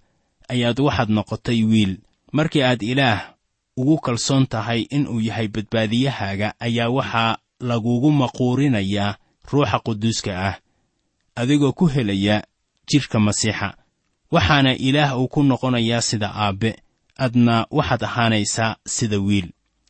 ayaad 0.49 0.79
waxaad 0.79 1.09
noqotay 1.09 1.63
wiil. 1.63 1.97
Markii 2.31 2.61
aad 2.63 2.81
ilaah 2.83 3.34
ugu 3.77 3.97
kalsoon 3.97 4.47
tahay 4.47 4.81
inuu 4.81 5.21
yahay 5.21 5.47
badbaadiyahaaga 5.47 6.53
ayaa 6.59 6.89
waxaa 6.89 7.37
lagugu 7.59 8.11
maquurinayaa 8.11 9.15
ruuxa 9.51 9.79
quduuska 9.79 10.31
ah 10.49 10.55
adigoo 11.35 11.71
ku 11.71 11.85
helaya 11.87 12.43
jidhka 12.87 13.19
masiixa. 13.19 13.77
Waxaana 14.31 14.75
ilaah 14.75 15.19
uu 15.19 15.27
ku 15.27 15.43
noqonayaa 15.43 16.01
sida 16.01 16.31
aabbe 16.35 16.75
adna 17.17 17.67
waxaad 17.71 18.03
ahaanaysaa 18.03 18.75
sida 18.87 19.19
wiil. 19.19 19.47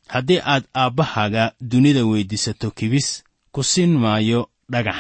Haddii 0.08 0.42
aad 0.46 0.64
aabbahaaga 0.76 1.52
dunida 1.62 2.06
weyddiisato 2.06 2.72
kibis 2.72 3.24
ku 3.52 3.64
siin 3.64 3.98
maayo 3.98 4.50
dhagax. 4.72 4.96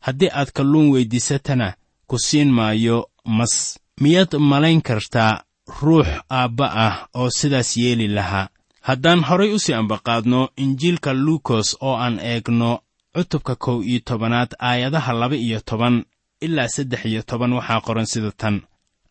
Haddii 0.00 0.30
aad 0.32 0.50
kalluun 0.52 0.90
weyddiisatana 0.90 1.74
ku 2.06 2.18
siin 2.18 2.50
maayo 2.52 3.08
mas. 3.24 3.78
Miyaad 4.00 4.36
malayn 4.38 4.82
kartaa 4.82 5.44
ruux 5.66 6.06
aabba 6.30 6.66
ah 6.74 7.08
oo 7.14 7.30
sidaas 7.30 7.76
yeeli 7.76 8.08
lahaa. 8.08 8.48
Haddaan 8.80 9.20
horay 9.24 9.52
u 9.54 9.58
sii 9.58 9.74
ambaqaadno 9.74 10.48
injiilka 10.56 11.12
luukos 11.12 11.76
oo 11.80 11.96
aan 11.96 12.18
eegno 12.18 12.80
cutubka 13.14 13.54
kow 13.56 13.82
iyo 13.82 14.00
tobanaad 14.04 14.50
aayadaha 14.58 15.12
laba 15.12 15.36
iyo 15.36 15.60
toban 15.60 16.04
ilaa 16.40 16.68
saddex 16.68 17.04
iyo 17.04 17.22
toban 17.22 17.52
waxaa 17.52 17.80
qoran 17.80 18.06
sida 18.06 18.32
tan. 18.32 18.60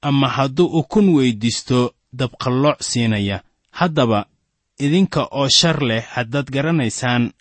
Ama 0.01 0.27
hadduu 0.27 0.65
ukun 0.79 1.10
weyddiisto 1.15 1.93
dabqallooc 2.13 2.77
siinaya. 2.81 3.43
Haddaba 3.72 4.25
idinka 4.79 5.27
oo 5.31 5.50
shar 5.50 5.84
leh 5.84 6.03
haddaad 6.03 6.51
garanaysaan 6.51 7.31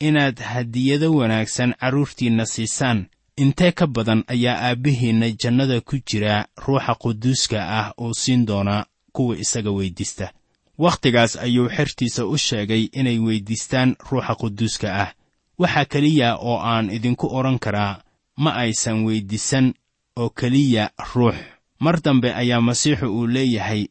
inaad 0.00 0.38
hadiyado 0.38 1.12
wanaagsan 1.14 1.74
carruurtiinna 1.80 2.46
siisaan 2.46 3.06
intee 3.36 3.72
ka 3.72 3.86
badan 3.86 4.24
ayaa 4.26 4.70
aabbihiinna 4.70 5.30
jannada 5.30 5.80
ku 5.80 5.96
jira 6.06 6.46
ruuxa 6.56 6.94
quduuska 6.94 7.58
ah 7.78 7.92
uu 8.00 8.14
siin 8.14 8.46
doonaa 8.46 8.86
kuwa 9.12 9.36
isaga 9.38 9.70
weyddiista 9.70 10.32
wakhtigaas 10.78 11.36
ayuu 11.36 11.68
xertiisa 11.68 12.26
u 12.26 12.38
sheegay 12.38 12.88
inay 12.92 13.18
weyddiistaan 13.18 13.96
ruuxa 14.10 14.34
quduuska 14.34 14.88
ah. 15.02 15.12
Waxaa 15.58 15.84
keliya 15.84 16.36
oo 16.36 16.58
aan 16.58 16.90
idinku 16.90 17.26
odhan 17.36 17.58
karaa 17.58 18.02
ma 18.36 18.50
aysan 18.54 19.04
weyddiisan 19.04 19.74
oo 20.16 20.30
keliya 20.30 20.90
ruux. 21.14 21.34
Mar 21.80 22.00
dambe 22.02 22.34
ayaa 22.34 22.60
masiixu 22.60 23.06
uu 23.06 23.26
leeyahay 23.26 23.86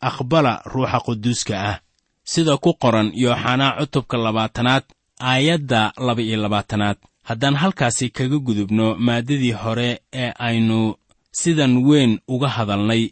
aqbala 0.00 0.62
ruuxa 0.64 1.00
quduuska 1.00 1.54
ah. 1.70 1.80
Sida 2.24 2.56
ku 2.56 2.74
qoran 2.74 3.12
yooxanaa 3.14 3.76
cutubka 3.80 4.16
labaatanaad 4.18 4.84
aayadda 5.20 5.92
laba-iyo 5.96 6.36
labaatanaad 6.42 6.96
haddaan 7.28 7.56
halkaasi 7.62 8.06
kaga 8.16 8.38
gudubno 8.46 8.86
maaddadii 9.06 9.52
hore 9.62 9.90
ee 10.22 10.32
aynu 10.48 10.94
sidan 11.40 11.72
weyn 11.88 12.12
uga 12.34 12.48
hadalnay 12.56 13.02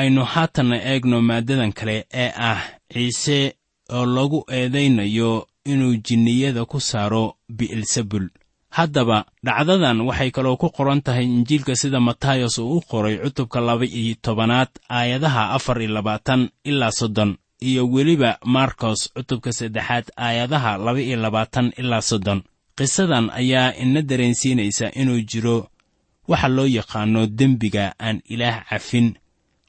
aynu 0.00 0.22
haatanna 0.32 0.76
eegno 0.92 1.16
maaddadan 1.28 1.72
kale 1.78 1.96
ee 2.22 2.30
ah 2.50 2.60
ciise 2.92 3.38
oo 3.96 4.06
lagu 4.16 4.38
eedaynayo 4.58 5.30
inuu 5.72 5.94
jinniyada 6.06 6.64
ku 6.64 6.78
saaro 6.80 7.24
bi'elsebul 7.56 8.26
haddaba 8.76 9.18
dhacdadan 9.44 9.98
waxay 10.08 10.30
kaloo 10.36 10.56
ku 10.56 10.68
qoran 10.76 11.00
tahay 11.06 11.24
injiilka 11.36 11.74
sida 11.80 12.00
matayos 12.00 12.58
uu 12.58 12.76
u 12.76 12.80
qoray 12.90 13.16
cutubka 13.22 13.58
laba-iyo 13.60 14.14
tobanaad 14.24 14.70
aayadaha 14.96 15.42
afar 15.56 15.82
iyo 15.82 15.90
labaatan 15.96 16.48
ilaa 16.70 16.90
soddon 16.98 17.30
iyo 17.68 17.82
weliba 17.94 18.30
markos 18.44 19.00
cutubka 19.14 19.50
saddexaad 19.58 20.06
aayadaha 20.26 20.70
laba-iyo 20.84 21.16
labaatan 21.24 21.66
ilaa 21.80 22.00
soddon 22.10 22.40
qisadan 22.80 23.28
ayaa 23.40 23.76
ina 23.76 24.00
dareensiinaysa 24.02 24.96
inuu 25.00 25.20
jiro 25.30 25.68
waxa 26.28 26.48
loo 26.48 26.64
yaqaanno 26.78 27.26
dembiga 27.26 27.92
aan 28.00 28.24
ilaah 28.24 28.64
cafin 28.68 29.08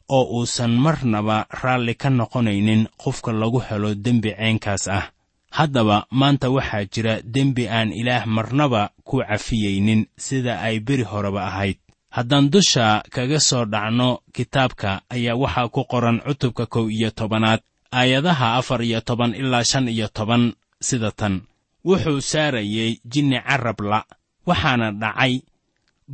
oo 0.07 0.23
uusan 0.39 0.71
marnaba 0.71 1.37
raalli 1.61 1.93
ka 2.01 2.09
noqonaynin 2.09 2.87
qofka 3.01 3.31
lagu 3.35 3.59
helo 3.67 3.95
dembi 3.95 4.31
ceenkaas 4.39 4.87
ah. 4.87 5.05
Haddaba 5.51 6.07
maanta 6.19 6.47
waxaa 6.55 6.85
jira 6.93 7.13
dembi 7.35 7.67
aan 7.67 7.91
ilaah 7.91 8.23
marnaba 8.25 8.81
ku 9.03 9.19
cafiyeynin 9.19 10.07
sida 10.17 10.63
ay 10.63 10.79
beri 10.79 11.03
horeba 11.03 11.41
ahayd. 11.51 11.77
Haddaan 12.15 12.47
dusha 12.47 13.03
kaga 13.11 13.39
soo 13.39 13.65
dhacno 13.65 14.23
kitaabka 14.35 15.01
ayaa 15.11 15.35
waxaa 15.35 15.67
ku 15.67 15.83
qoran 15.83 16.23
cutubka 16.23 16.65
kow 16.65 16.87
iyo 16.87 17.11
tobanaad 17.11 17.59
aayadaha 17.91 18.55
afar 18.55 18.81
iyo 18.87 19.01
toban 19.03 19.35
ilaa 19.35 19.63
shan 19.63 19.91
iyo 19.91 20.07
toban 20.07 20.55
sida 20.79 21.11
tan 21.11 21.50
wuxuu 21.85 22.21
saarayey 22.21 22.99
jinni 23.11 23.39
carrabla 23.47 24.05
waxaana 24.47 24.91
dhacay 24.91 25.41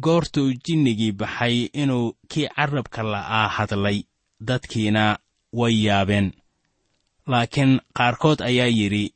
goortuu 0.03 0.53
jinnigii 0.65 1.11
baxay 1.11 1.57
inuu 1.81 2.13
kii 2.31 2.47
carrabka 2.55 3.03
la'aa 3.03 3.47
hadlay 3.47 4.03
dadkiina 4.47 5.17
way 5.53 5.75
yaabeen. 5.85 6.31
Laakiin 7.27 7.79
qaarkood 7.97 8.41
ayaa 8.41 8.67
yidhi 8.79 9.13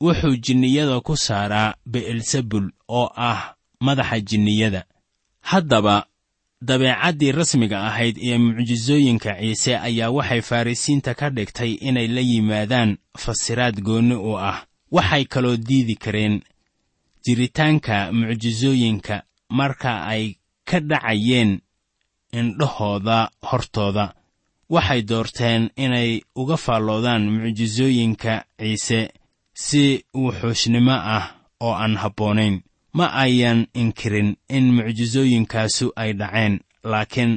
wuxuu 0.00 0.36
jinniyada 0.44 1.00
ku 1.00 1.16
saaraa 1.16 1.74
be'elsebul 1.92 2.66
oo 2.88 3.08
ah 3.16 3.54
madaxa 3.80 4.20
jinniyada. 4.20 4.84
Haddaba 5.40 6.06
dabeecaddii 6.62 7.32
rasmiga 7.32 7.78
ahayd 7.88 8.16
ee 8.22 8.38
mucjisooyinka 8.38 9.34
ciise 9.40 9.76
ayaa 9.78 10.10
waxay 10.10 10.40
farrisiinta 10.42 11.14
ka 11.14 11.30
dhigtay 11.30 11.72
inay 11.88 12.06
la 12.08 12.20
yimaadaan 12.20 12.90
fasiraad 13.18 13.80
goonni 13.82 14.14
u 14.14 14.38
ah 14.38 14.58
waxay 14.96 15.24
kaloo 15.32 15.56
diidi 15.56 15.94
kareen 16.04 16.34
jiritaanka 17.24 18.12
mucjisooyinka 18.12 19.22
marka 19.58 19.92
ay 20.12 20.24
ka 20.68 20.80
dhacayeen 20.80 21.60
indhahooda 22.38 23.30
hortooda. 23.48 24.14
Waxay 24.74 25.02
doorteen 25.02 25.70
inay 25.76 26.20
uga 26.40 26.56
faalloodaan 26.56 27.22
mucjisooyinka 27.30 28.44
ciise 28.58 29.00
si 29.54 30.04
wuxuushnimo 30.14 30.92
ah 31.16 31.24
oo 31.60 31.74
aan 31.82 31.96
habboonayn. 32.02 32.62
Ma 32.96 33.06
ayan 33.24 33.66
inkirin 33.74 34.36
in 34.48 34.64
mucjisooyinkaasu 34.76 35.92
ay 35.96 36.12
dhaceen 36.20 36.60
laakiin 36.84 37.32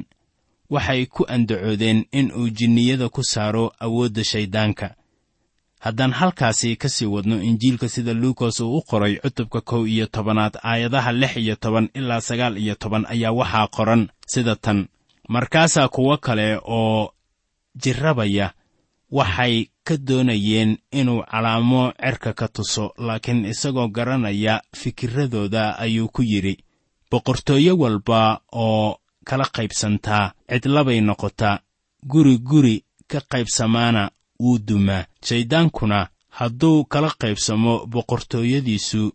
waxay 0.69 1.05
ku 1.05 1.25
andacoodeen 1.27 2.05
in 2.11 2.31
uu 2.31 2.49
jinniyada 2.57 3.09
ku 3.09 3.23
saaro 3.23 3.71
awoodda 3.79 4.23
shayddaanka 4.23 4.95
haddaan 5.85 6.13
halkaasi 6.19 6.75
ka 6.81 6.89
sii 6.89 7.05
wadno 7.15 7.35
injiilka 7.49 7.89
sida 7.89 8.13
luukos 8.13 8.59
uu 8.59 8.77
u 8.77 8.81
qoray 8.89 9.13
cutubka 9.23 9.61
kow 9.61 9.85
iyo 9.87 10.05
tobanaad 10.15 10.53
aayadaha 10.63 11.11
lix 11.11 11.33
iyo 11.37 11.55
toban 11.55 11.89
ilaa 11.93 12.21
sagaal 12.21 12.57
iyo 12.57 12.75
toban 12.75 13.05
ayaa 13.13 13.31
waxaa 13.39 13.67
qoran 13.75 14.03
sida 14.27 14.55
tan. 14.55 14.87
Markaasaa 15.29 15.87
kuwo 15.87 16.17
kale 16.17 16.59
oo 16.77 17.13
jirrabaya 17.81 18.53
waxay 19.11 19.65
ka 19.83 19.97
doonayeen 19.97 20.77
inuu 20.91 21.21
calaamo 21.31 21.93
cerka 22.01 22.33
ka 22.33 22.47
tuso 22.47 22.93
laakiin 22.97 23.45
isagoo 23.45 23.87
garanaya 23.87 24.61
fikirradooda 24.79 25.77
ayuu 25.79 26.07
ku 26.07 26.21
yidhi 26.23 26.57
boqortooyo 27.11 27.77
walba 27.77 28.41
oo 28.51 28.97
kala 29.25 29.45
qaybsantaa 29.55 30.31
cidlabay 30.49 31.01
noqotaa 31.01 31.59
guri 32.11 32.37
guri 32.37 32.75
ka 33.07 33.19
qaybsamaana 33.31 34.11
wuu 34.39 34.57
dumaa 34.67 35.05
shayddaankuna 35.27 35.99
hadduu 36.37 36.85
kala 36.85 37.09
qaybsamo 37.21 37.73
boqortooyadiisu 37.93 39.11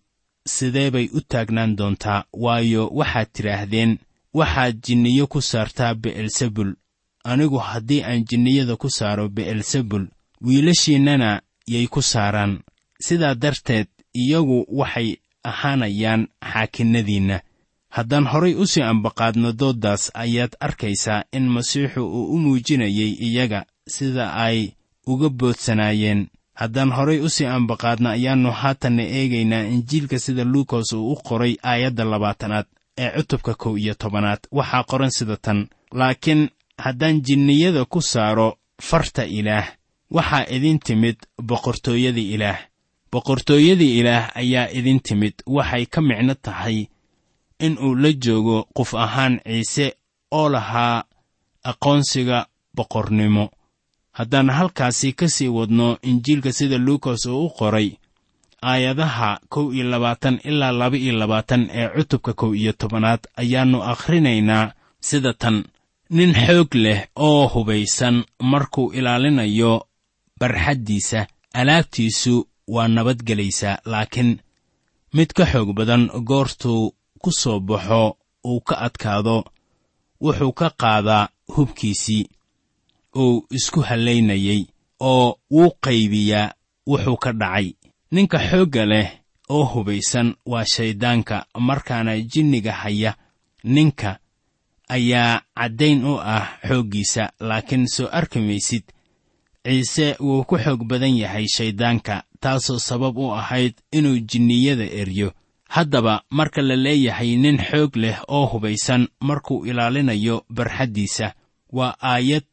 sidee 0.55 0.91
bay 0.91 1.07
u 1.13 1.21
taagnaan 1.21 1.77
doontaa? 1.79 2.25
Waayo 2.33 2.83
waxaad 2.99 3.29
tidhaahdeen 3.33 3.99
waxaad 4.35 4.75
jinniyo 4.87 5.27
ku 5.27 5.41
saartaa 5.51 5.95
be'elsebul. 5.95 6.71
Anigu 7.25 7.59
haddii 7.59 8.03
aan 8.03 8.25
jinniyada 8.29 8.77
ku 8.77 8.89
saaro 8.91 9.29
be'elsebul 9.29 10.05
wiilashiinnana 10.45 11.43
yay 11.67 11.87
ku 11.87 12.03
saaraan. 12.03 12.53
Sidaa 13.07 13.35
darteed 13.35 13.89
iyagu 14.15 14.65
waxay 14.69 15.17
ahaanayaan 15.45 16.29
xaakinnadiinna. 16.53 17.41
Haddaan 17.97 18.27
horay 18.33 18.55
u 18.55 18.67
sii 18.67 18.83
ambaqaadno 18.83 19.53
dooddaas 19.53 20.11
ayaad 20.15 20.53
arkaysaa 20.61 21.25
in 21.33 21.49
masiixu 21.55 22.03
uu 22.07 22.27
u 22.35 22.39
muujinayay 22.39 23.13
iyaga 23.27 23.61
sida 23.89 24.33
ay 24.35 24.59
uga 25.07 25.29
boodsanaayeen. 25.29 26.27
Haddaan 26.55 26.93
horay 26.93 27.21
u 27.21 27.29
sii 27.29 27.47
ambaqaadna 27.47 28.11
ayaannu 28.11 28.51
haatanna 28.51 29.03
eegaynaa 29.03 29.63
injiilka 29.75 30.19
sida 30.19 30.45
luukos 30.45 30.93
uu 30.93 31.13
u 31.13 31.17
qoray 31.29 31.57
aayadda 31.63 32.05
labaatanaad 32.05 32.67
ee 32.99 33.11
cutubka 33.17 33.55
kow 33.55 33.79
iyo 33.79 33.95
tobanaad. 33.95 34.39
Waxaa 34.53 34.85
qoran 34.85 35.11
sida 35.11 35.37
tan 35.37 35.69
laakiin 35.93 36.49
haddaan 36.79 37.23
jinniyada 37.23 37.85
ku 37.85 38.01
saaro 38.03 38.59
farta 38.83 39.25
ilaah 39.25 39.67
waxaa 40.11 40.45
idin 40.57 40.79
timid 40.79 41.17
boqortooyadii 41.43 42.33
ilaah. 42.35 42.59
Boqortooyadii 43.13 43.99
ilaah 44.01 44.31
ayaa 44.37 44.69
idin 44.73 45.01
timid. 45.01 45.35
Waxay 45.47 45.87
ka 45.87 46.01
micno 46.01 46.35
tahay 46.35 46.87
in 47.61 47.79
uu 47.79 47.95
la 47.95 48.13
joogo 48.13 48.69
qof 48.77 48.95
ahaan 48.95 49.41
ciise 49.47 49.97
oo 50.31 50.49
lahaa 50.49 51.05
aqoonsiga 51.65 52.47
boqornimo 52.77 53.51
haddaan 54.21 54.51
halkaasi 54.59 55.13
ka 55.19 55.27
sii 55.35 55.49
wadno 55.59 55.87
injiilka 56.11 56.53
sida 56.53 56.79
luukas 56.87 57.27
uu 57.27 57.47
u 57.47 57.51
qoray 57.59 57.89
aayadaha 58.71 59.41
kow 59.53 59.67
iyo 59.75 59.85
labaatan 59.93 60.41
ilaa 60.45 60.73
laba 60.81 60.97
iyo 60.97 61.13
labaatan 61.21 61.63
ee 61.73 61.89
cutubka 61.97 62.33
kow 62.41 62.53
iyo 62.61 62.73
tobanaad 62.81 63.23
ayaannu 63.43 63.79
akhrinaynaa 63.93 64.73
sida 65.09 65.33
tan. 65.33 65.57
Nin 66.17 66.33
xoog 66.35 66.75
leh 66.75 67.01
oo 67.17 67.49
hubaysan 67.53 68.17
markuu 68.53 68.93
ilaalinayo 68.99 69.73
barxaddiisa 70.41 71.27
alaabtiisu 71.55 72.35
waa 72.75 72.89
nabadgelaysaa 72.89 73.79
laakiin 73.85 74.31
mid 75.17 75.31
ka 75.37 75.45
xoog 75.53 75.69
badan 75.79 76.11
goortuu 76.29 76.95
ku 77.23 77.31
soo 77.41 77.61
baxo 77.69 78.03
uu 78.51 78.61
ka 78.61 78.75
adkaado 78.87 79.37
wuxuu 80.23 80.53
ka 80.53 80.69
qaadaa 80.81 81.29
hubkiisii 81.55 82.29
uu 83.17 83.47
isku 83.51 83.81
hallaynayey 83.81 84.67
oo 85.01 85.37
wuu 85.51 85.71
qaybiyaa 85.81 86.53
wuxuu 86.87 87.17
ka 87.17 87.33
dhacay. 87.33 87.73
Ninka 88.11 88.39
xoogga 88.39 88.87
leh 88.87 89.09
oo 89.49 89.65
hubaysan 89.65 90.35
waa 90.47 90.65
shayddaanka 90.65 91.47
markaana 91.59 92.21
jinniga 92.21 92.73
haya. 92.73 93.15
Ninka 93.65 94.19
ayaa 94.89 95.43
caddayn 95.57 96.05
u 96.05 96.19
ah 96.21 96.59
xooggiisa 96.69 97.33
laakiin 97.41 97.87
soo 97.89 98.09
arki 98.13 98.39
maysid 98.41 98.83
ciise 99.65 100.17
wuu 100.21 100.45
ku 100.45 100.59
xoog 100.59 100.85
badan 100.85 101.17
yahay 101.17 101.47
shayddaanka 101.49 102.25
taasoo 102.41 102.79
sabab 102.79 103.17
u 103.19 103.33
ahayd 103.35 103.75
inuu 103.93 104.19
jinniyada 104.19 104.85
eryo. 104.85 105.33
Haddaba 105.69 106.23
marka 106.31 106.63
la 106.63 106.77
leeyahay 106.77 107.37
nin 107.37 107.59
xoog 107.59 107.97
leh 107.97 108.19
oo 108.29 108.47
hubaysan 108.47 109.09
markuu 109.21 109.67
ilaalinayo 109.67 110.45
barxaddiisa 110.51 111.35
waa 111.73 111.95
aayad 112.03 112.45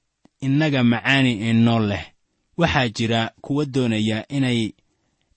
innaga 0.45 0.83
macaani 0.83 1.49
inoo 1.49 1.79
leh. 1.79 2.05
Waxaa 2.57 2.87
jira 2.89 3.31
kuwa 3.41 3.65
doonaya 3.65 4.27
inay 4.27 4.71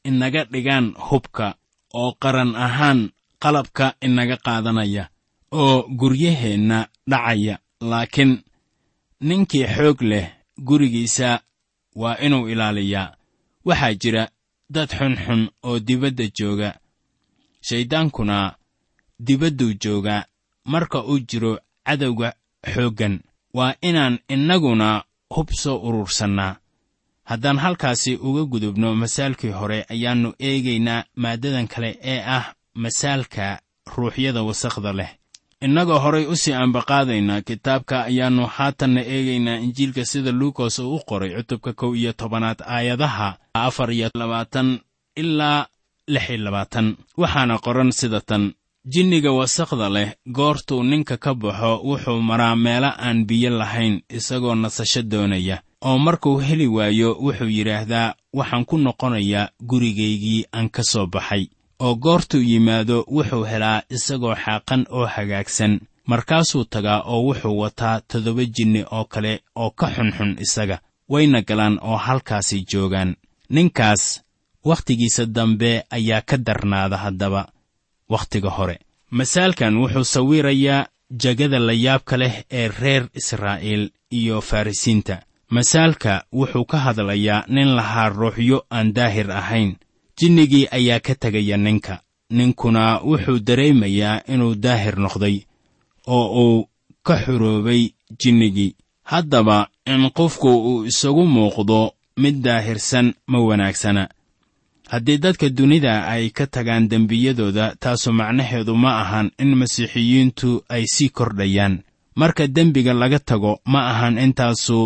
inaga 0.04 0.44
dhigaan 0.44 0.94
hubka 0.98 1.54
oo 1.94 2.12
qaran 2.22 2.54
ahaan 2.56 3.10
qalabka 3.42 3.94
inaga 4.00 4.36
qaadanaya 4.36 5.08
oo 5.52 5.82
guryaheenna 5.82 6.88
dhacaya. 7.10 7.58
Laakiin 7.80 8.42
ninkii 9.20 9.66
xoog 9.66 10.02
leh 10.02 10.26
gurigiisa 10.58 11.40
waa 11.96 12.16
inuu 12.24 12.48
ilaaliyaa. 12.48 13.14
Waxaa 13.64 13.94
jira 13.94 14.28
dad 14.70 14.88
xunxun 14.98 15.48
oo 15.62 15.78
dibadda 15.78 16.24
jooga. 16.38 16.78
Shayddaankuna 17.60 18.56
dibadduu 19.18 19.72
joogaa 19.82 20.24
marka 20.64 21.04
uu 21.04 21.18
jiro 21.18 21.58
cadowga 21.86 22.32
xooggan 22.74 23.20
waa 23.54 23.74
inaan 23.82 24.18
innaguna 24.28 25.04
hub 25.34 25.48
soo 25.52 25.76
urursannaa. 25.88 26.56
Haddaan 27.24 27.58
halkaasi 27.58 28.16
uga 28.16 28.44
gudubno 28.44 28.94
masaalkii 28.94 29.50
hore 29.50 29.86
ayaannu 29.90 30.34
eegaynaa 30.38 31.04
maaddadan 31.16 31.68
kale 31.68 31.98
ee 32.02 32.22
ah 32.26 32.44
masaalka 32.74 33.60
ruuxyada 33.96 34.42
wasakhda 34.42 34.92
leh. 34.92 35.10
Innagoo 35.62 35.98
horay 35.98 36.26
u 36.26 36.36
sii 36.36 36.52
ambaqaadaynaa 36.52 37.40
kitaabka 37.48 37.96
ayaannu 38.04 38.46
haatanna 38.46 39.00
eegaynaa 39.14 39.56
injiilka 39.64 40.04
sida 40.04 40.32
luukas 40.32 40.78
uu 40.78 40.94
u 40.96 41.00
qoray 41.08 41.30
cutubka 41.36 41.72
kow 41.72 41.94
iyo 41.96 42.12
tobanaad 42.12 42.60
aayadaha 42.66 43.38
afar 43.54 43.90
iyo 43.92 44.10
labaatan 44.14 44.80
ilaa 45.16 45.66
lix 46.08 46.28
iyo 46.30 46.38
labaatan. 46.44 46.96
Waxaana 47.16 47.58
qoran 47.58 47.92
sida 47.92 48.20
tan 48.20 48.52
jinniga 48.84 49.32
wasakhda 49.32 49.88
leh 49.88 50.14
goortuu 50.32 50.82
ninka 50.82 51.16
ka 51.16 51.34
baxo 51.34 51.80
wuxuu 51.84 52.20
maraa 52.22 52.56
meelo 52.56 52.90
aan 52.98 53.24
biyo 53.26 53.50
lahayn 53.50 54.02
isagoo 54.08 54.54
nasasho 54.54 55.02
doonaya. 55.02 55.62
Oo 55.84 55.98
markuu 55.98 56.38
heli 56.38 56.66
waayo 56.66 57.16
wuxuu 57.20 57.48
yidhaahdaa 57.48 58.14
waxaan 58.32 58.64
ku 58.64 58.78
noqonayaa 58.78 59.48
gurigaygii 59.68 60.44
aan 60.52 60.70
ka 60.70 60.82
soo 60.82 61.06
baxay. 61.06 61.48
Oo 61.80 61.94
goortuu 61.94 62.40
yimaado 62.42 63.04
wuxuu 63.08 63.44
helaa 63.44 63.82
isagoo 63.90 64.34
xaaqan 64.34 64.86
oo 64.90 65.06
hagaagsan. 65.06 65.80
Markaasuu 66.06 66.64
tagaa 66.64 67.00
oo 67.04 67.22
wuxuu 67.28 67.58
wataa 67.58 68.00
toddoba 68.00 68.44
jinni 68.44 68.84
oo 68.90 69.04
kale 69.04 69.40
oo 69.56 69.70
ka 69.70 69.86
xunxun 69.94 70.36
isaga 70.40 70.80
wayna 71.08 71.42
galaan 71.42 71.78
oo 71.82 71.96
halkaasi 71.96 72.64
joogaan. 72.72 73.16
Ninkaas 73.50 74.22
wakhtigiisa 74.64 75.26
dambe 75.26 75.84
ayaa 75.90 76.20
ka 76.22 76.36
darnaada 76.36 76.96
haddaba 76.96 77.48
wakhtiga 78.12 78.50
hore. 78.50 78.76
Masaalkan 79.10 79.74
wuxuu 79.82 80.04
sawirayaa 80.14 80.86
jegada 81.22 81.58
layaabka 81.58 82.16
leh 82.22 82.34
ee 82.50 82.68
reer 82.80 83.04
israa'iil 83.20 83.90
iyo 84.18 84.40
farrisiinta 84.40 85.16
masaalka 85.50 86.24
wuxuu 86.32 86.64
ka 86.70 86.78
hadlayaa 86.78 87.44
nin 87.48 87.68
lahaa 87.78 88.08
ruuxyo 88.08 88.58
aan 88.70 88.92
daahir 88.96 89.30
ahayn. 89.40 89.76
Jinnigii 90.18 90.68
ayaa 90.70 91.00
ka 91.00 91.14
tegaya 91.14 91.56
ninka. 91.56 91.94
Ninkuna 92.30 93.00
wuxuu 93.10 93.38
dareemayaa 93.46 94.22
inuu 94.32 94.54
daahir 94.54 94.96
noqday 95.04 95.36
oo 96.06 96.26
uu 96.44 96.68
ka 97.06 97.14
xuroobay 97.24 97.82
jinnigii. 98.20 98.74
Haddaba 99.10 99.68
in 99.86 100.10
qofku 100.10 100.48
uu 100.70 100.84
isagu 100.90 101.24
muuqdo 101.26 101.80
mid 102.16 102.36
daahirsan 102.44 103.14
ma 103.26 103.38
wanaagsana 103.48 104.08
haddii 104.92 105.18
dadka 105.22 105.48
dunida 105.48 105.94
ay 106.12 106.30
ka 106.36 106.46
tagaan 106.54 106.88
dembiyadooda 106.90 107.66
taasu 107.82 108.10
macnaheedu 108.12 108.74
ma 108.82 108.90
ahan 109.02 109.28
in 109.42 109.50
masiixiyiintu 109.60 110.50
ay 110.74 110.84
sii 110.94 111.10
kordhayaan. 111.16 111.74
Marka 112.20 112.44
dembiga 112.56 112.92
laga 112.94 113.18
tago 113.18 113.52
ma 113.72 113.80
ahan 113.92 114.18
intaasu 114.18 114.78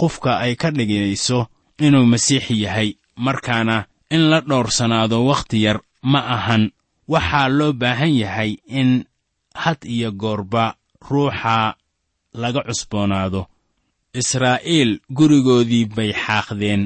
qofka 0.00 0.32
ay 0.44 0.54
ka 0.60 0.68
dhigayso 0.76 1.46
inuu 1.78 2.06
masiixi 2.12 2.54
yahay. 2.64 2.90
Markaana 3.16 3.86
in 4.10 4.22
la 4.30 4.40
dhowrsanaado 4.40 5.18
wakhti 5.30 5.58
yar 5.66 5.78
ma 6.02 6.20
ahan 6.36 6.62
waxaa 7.12 7.48
loo 7.58 7.72
baahan 7.72 8.12
yahay 8.22 8.50
in 8.80 9.04
had 9.54 9.78
iyo 9.94 10.10
goorba 10.12 10.74
ruuxa 11.08 11.76
laga 12.34 12.60
cusboonaado. 12.66 13.46
Israa'iil 14.20 15.00
gurigoodii 15.16 15.86
bay 15.96 16.10
xaaqdeen 16.12 16.82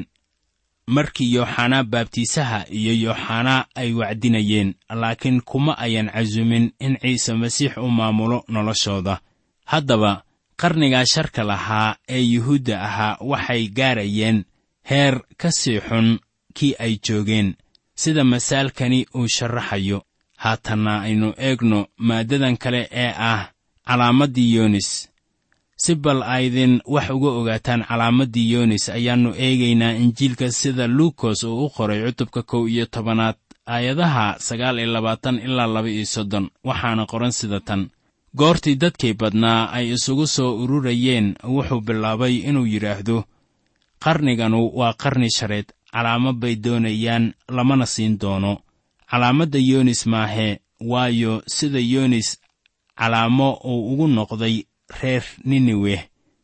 markii 0.87 1.35
yooxanaa 1.35 1.83
baabtiisaha 1.85 2.65
iyo 2.71 2.93
yooxanaa 3.05 3.67
ay 3.75 3.93
wacdinayeen 3.93 4.75
laakiin 4.91 5.41
kuma 5.43 5.79
ayan 5.79 6.11
casumin 6.11 6.73
in 6.81 6.99
ciise 7.03 7.33
masiix 7.35 7.77
u 7.77 7.91
maamulo 7.91 8.45
noloshooda. 8.49 9.21
Haddaba 9.65 10.23
qarnigaa 10.57 11.05
sharka 11.05 11.43
lahaa 11.45 11.97
ee 12.09 12.21
yuhuudda 12.21 12.83
ahaa 12.83 13.17
waxay 13.21 13.69
gaarayeen 13.69 14.45
heer 14.91 15.21
ka 15.37 15.51
sii 15.53 15.81
xun 15.81 16.19
kii 16.55 16.75
ay 16.79 16.99
joogeen 17.07 17.55
sida 17.95 18.25
masaalkani 18.25 19.07
uu 19.15 19.29
sharaxayo 19.29 20.03
haatanna 20.37 21.01
aynu 21.01 21.35
eegno 21.39 21.87
maaddadan 21.99 22.57
kale 22.57 22.89
ee 22.93 23.13
ah 23.19 23.43
calaamaddii 23.87 24.55
yoonis 24.55 25.09
si 25.77 25.95
bal 25.95 26.23
aydin 26.23 26.81
wax 26.95 27.07
uga 27.17 27.31
ogaataan 27.41 27.83
calaamaddii 27.89 28.53
yoonis 28.53 28.89
ayaannu 28.89 29.31
eegaynaa 29.47 29.93
injiilka 30.03 30.51
sida 30.51 30.87
luukos 30.97 31.45
uu 31.45 31.65
u 31.67 31.71
qoray 31.77 32.01
cutubka 32.07 32.43
kow 32.43 32.63
iyo 32.69 32.87
tobanaad 32.87 33.37
aayadaha 33.67 34.27
sagaal 34.47 34.79
iyo 34.79 34.93
labaatan 34.93 35.37
ilaa 35.47 35.67
laba 35.67 35.89
iyo 35.91 36.07
soddon. 36.07 36.45
Waxaana 36.65 37.07
qoran 37.07 37.33
sida 37.33 37.61
tan. 37.61 37.83
Goortii 38.37 38.77
dadkii 38.83 39.15
badnaa 39.21 39.71
ay 39.77 39.87
isugu 39.93 40.27
soo 40.27 40.51
ururayeen 40.63 41.35
wuxuu 41.55 41.81
bilaabay 41.81 42.35
inuu 42.49 42.67
yidhaahdo 42.73 43.25
qarniganu 44.05 44.71
waa 44.79 44.93
qarni 45.03 45.31
shareed 45.31 45.69
calaamo 45.93 46.33
bay 46.33 46.55
doonayaan 46.65 47.35
lamana 47.57 47.87
siin 47.87 48.19
doono. 48.21 48.53
Calaamadda 49.11 49.59
yoonis 49.71 50.07
maahee 50.07 50.59
waayo 50.81 51.43
sida 51.47 51.79
yoonis 51.93 52.29
calaamo 52.99 53.49
uu 53.65 53.93
ugu 53.93 54.07
noqday 54.09 54.57
reer 55.01 55.25
niniweh 55.45 56.03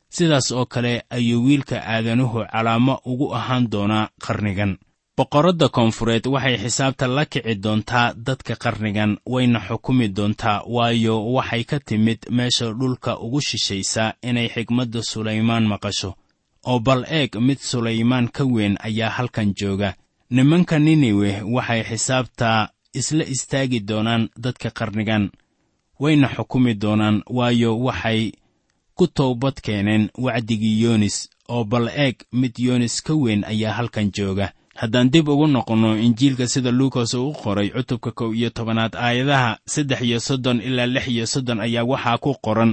sidaas 0.08 0.52
oo 0.52 0.66
kale 0.66 1.02
ayuu 1.10 1.44
wiilka 1.44 1.76
aadanuhu 1.86 2.44
calaamo 2.52 3.00
ugu 3.04 3.34
ahaan 3.34 3.70
doonaa 3.70 4.08
qarnigan. 4.26 4.76
Boqorradda 5.16 5.68
koonfureed 5.68 6.26
waxay 6.26 6.56
xisaabta 6.62 7.06
la 7.06 7.24
kici 7.24 7.54
doontaa 7.64 8.14
dadka 8.26 8.54
qarnigan 8.56 9.16
wayna 9.26 9.60
xukumi 9.68 10.08
doontaa 10.08 10.62
waayo 10.66 11.32
waxay 11.32 11.64
ka 11.64 11.78
timid 11.80 12.18
meesha 12.30 12.72
dhulka 12.72 13.18
ugu 13.18 13.40
shishaysa 13.40 14.14
inay 14.22 14.48
xigmadda 14.48 15.02
sulaymaan 15.02 15.64
maqasho. 15.66 16.14
Oo 16.66 16.78
bal 16.80 17.04
eeg 17.08 17.36
mid 17.40 17.58
sulaymaan 17.58 18.28
ka 18.28 18.44
weyn 18.44 18.76
ayaa 18.80 19.10
halkan 19.10 19.54
jooga. 19.54 19.94
Nimanka 20.30 20.78
niniweh 20.78 21.36
waxay 21.54 21.82
xisaabtaa 21.84 22.68
isla 22.94 23.24
istaagi 23.24 23.80
doonaan 23.80 24.28
dadka 24.44 24.70
qarnigan 24.70 25.30
wayna 26.02 26.28
xukumi 26.36 26.72
doonaan 26.82 27.16
waayo 27.36 27.70
waxay 27.86 28.22
ku 28.96 29.04
toobad 29.16 29.56
keeneen 29.64 30.04
wacdigii 30.24 30.82
yoonis 30.82 31.16
oo 31.48 31.64
bal 31.64 31.86
eeg 32.04 32.16
mid 32.40 32.54
yoonis 32.66 33.02
ka 33.06 33.12
weyn 33.22 33.44
ayaa 33.44 33.72
halkan 33.78 34.10
jooga. 34.16 34.52
Haddaan 34.80 35.10
dib 35.12 35.28
ugu 35.28 35.46
noqonno 35.46 35.90
injiilka 36.06 36.46
sida 36.48 36.70
luukas 36.70 37.14
uu 37.14 37.28
u 37.30 37.32
qoray 37.42 37.68
cutubka 37.70 38.10
kow 38.18 38.30
iyo 38.34 38.50
tobanaad 38.50 38.94
aayadaha 38.96 39.58
saddex 39.66 40.00
iyo 40.02 40.20
soddon 40.20 40.60
ilaa 40.60 40.86
lix 40.86 41.06
iyo 41.08 41.26
soddon 41.26 41.60
ayaa 41.60 41.84
waxaa 41.84 42.18
ku 42.18 42.34
qoran 42.44 42.72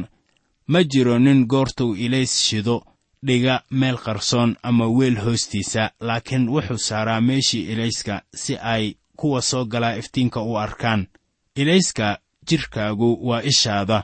ma 0.67 0.83
jiro 0.83 1.19
nin 1.19 1.45
goortuu 1.51 1.95
ilays 1.95 2.33
shido 2.47 2.83
dhiga 3.25 3.61
meel 3.71 3.97
qarsoon 4.05 4.55
ama 4.63 4.85
weel 4.87 5.17
hoostiisa 5.25 5.91
laakiin 5.99 6.49
wuxuu 6.49 6.77
saaraa 6.77 7.21
meeshii 7.21 7.63
ilayska 7.71 8.21
si 8.35 8.53
ay 8.57 8.93
kuwa 9.19 9.41
soo 9.41 9.65
galaa 9.65 9.95
iftiinka 9.97 10.41
u 10.41 10.57
arkaan. 10.57 11.07
Ilayska 11.55 12.17
jidhkaagu 12.49 13.09
waa 13.27 13.41
ishaada. 13.51 14.03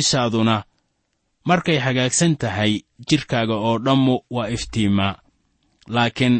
Ishaaduna 0.00 0.64
markay 1.44 1.78
hagaagsan 1.78 2.36
tahay 2.36 2.72
jidhkaaga 3.08 3.54
oo 3.54 3.78
dhammu 3.78 4.14
waa 4.30 4.48
iftiimaa 4.56 5.14
laakiin 5.94 6.36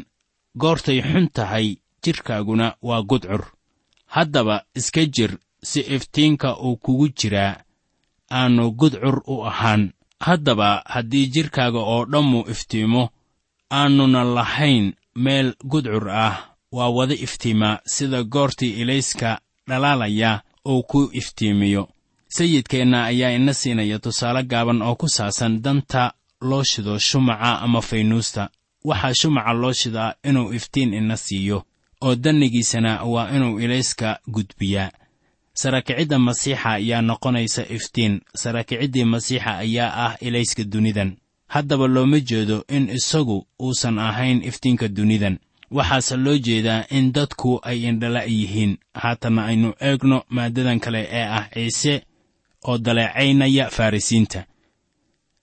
goortay 0.61 0.99
xun 1.03 1.29
tahay 1.37 1.67
jidhkaaguna 2.05 2.67
waa 2.83 3.03
gudcur. 3.03 3.43
Haddaba 4.07 4.57
iska 4.75 5.05
jir 5.15 5.33
si 5.63 5.81
iftiinka 5.81 6.57
uu 6.57 6.77
kugu 6.77 7.09
jiraa 7.09 7.57
aanu 8.39 8.71
gudcur 8.81 9.17
u 9.27 9.45
ahaan. 9.51 9.93
Haddaba 10.21 10.83
haddii 10.87 11.27
jidhkaaga 11.35 11.79
oo 11.79 12.05
dhammu 12.13 12.41
iftiimo 12.53 13.03
aanuna 13.71 14.25
lahayn 14.25 14.93
meel 15.15 15.55
gudcur 15.71 16.11
ah 16.11 16.35
waa 16.73 16.89
wada 16.97 17.15
iftiimaa 17.15 17.79
sida 17.95 18.25
goortii 18.25 18.73
ilayska 18.81 19.41
dhalaalaya 19.69 20.41
uu 20.69 20.83
ku 20.83 21.11
iftiimiyo. 21.13 21.89
Sayidkeenna 22.29 23.05
ayaa 23.05 23.31
ina 23.31 23.55
siinaya 23.55 23.99
tusaale 23.99 24.43
gaaban 24.43 24.83
oo 24.83 24.95
ku 24.97 25.09
saabsan 25.09 25.63
danta 25.63 26.13
loo 26.41 26.63
shido 26.65 26.99
shumaca 26.99 27.61
ama 27.61 27.81
faynuusta. 27.83 28.49
Waxaa 28.85 29.15
shumaca 29.15 29.53
loo 29.53 29.73
shidaa 29.73 30.15
inuu 30.25 30.53
iftiin 30.53 30.95
ina 30.95 31.17
siiyo 31.17 31.65
oo 32.01 32.15
dannigiisana 32.15 33.03
waa 33.05 33.31
inuu 33.37 33.61
ilayska 33.61 34.19
gudbiyaa. 34.31 34.91
Sarakicidda 35.55 36.19
masiixa 36.19 36.71
ayaa 36.71 37.03
noqonaysa 37.03 37.63
iftiin. 37.69 38.21
Sarakiciddii 38.35 39.05
masiixa 39.05 39.59
ayaa 39.59 40.07
ah 40.07 40.17
ilayska 40.21 40.65
dunidan. 40.65 41.17
Haddaba 41.47 41.87
looma 41.87 42.21
jeedo 42.21 42.65
in 42.69 42.89
isagu 42.91 43.47
uusan 43.61 43.99
ahayn 43.99 44.43
iftiinka 44.45 44.89
dunidan 44.89 45.39
waxaase 45.77 46.17
loo 46.17 46.39
jeedaa 46.47 46.85
in 46.91 47.13
dadku 47.13 47.61
ay 47.63 47.79
indhala' 47.89 48.25
yihiin. 48.37 48.73
Haatanna 48.95 49.45
aynu 49.51 49.75
eegno 49.81 50.19
maaddadan 50.29 50.81
kale 50.81 51.01
ee 51.19 51.25
ah 51.39 51.47
ciise 51.55 51.95
oo 52.69 52.79
daleecaynaya 52.79 53.71
farrisiinta 53.71 54.45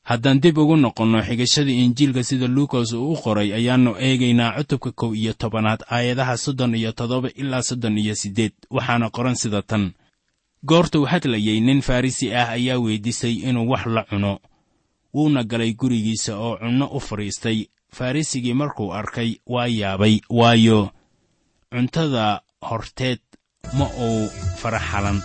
haddaan 0.09 0.39
dib 0.41 0.57
ugu 0.57 0.75
noqonno 0.77 1.19
xigashada 1.27 1.71
injiilka 1.71 2.23
sida 2.23 2.47
luukas 2.47 2.93
uu 2.93 3.11
u 3.13 3.15
qoray 3.23 3.49
ayaannu 3.53 3.91
eegaynaa 3.99 4.51
cutubka 4.57 4.91
kow 4.91 5.11
iyo 5.15 5.33
tobanaad 5.33 5.81
aayadaha 5.91 6.37
soddon 6.37 6.75
iyo 6.75 6.91
toddoba 6.91 7.29
ilaa 7.35 7.61
soddon 7.61 7.97
iyo 7.97 8.15
siddeed 8.15 8.53
waxaana 8.69 9.09
qoran 9.09 9.35
sida 9.35 9.61
tan. 9.61 9.91
Goortuu 10.65 11.05
hadlayey 11.05 11.59
nin 11.59 11.81
farrisi 11.81 12.33
ah 12.35 12.49
ayaa 12.49 12.77
weyddiisay 12.79 13.33
inuu 13.49 13.69
wax 13.69 13.85
la 13.85 14.03
cuno. 14.03 14.39
Wuuna 15.13 15.43
galay 15.43 15.73
gurigiisa 15.73 16.37
oo 16.37 16.57
cunno 16.57 16.85
u 16.87 16.99
fadhiistay 16.99 17.65
farrisigii 17.97 18.53
markuu 18.61 18.89
arkay 18.99 19.31
waa 19.53 19.67
yaabay 19.79 20.15
waayo 20.39 20.79
cuntada 21.71 22.25
horteed 22.69 23.21
ma 23.77 23.85
uu 24.07 24.23
faraxalan. 24.61 25.17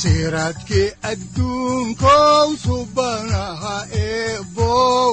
Siraadkii 0.00 0.88
adduunkow 1.10 2.48
subanaha 2.64 3.76
eebow 4.06 5.12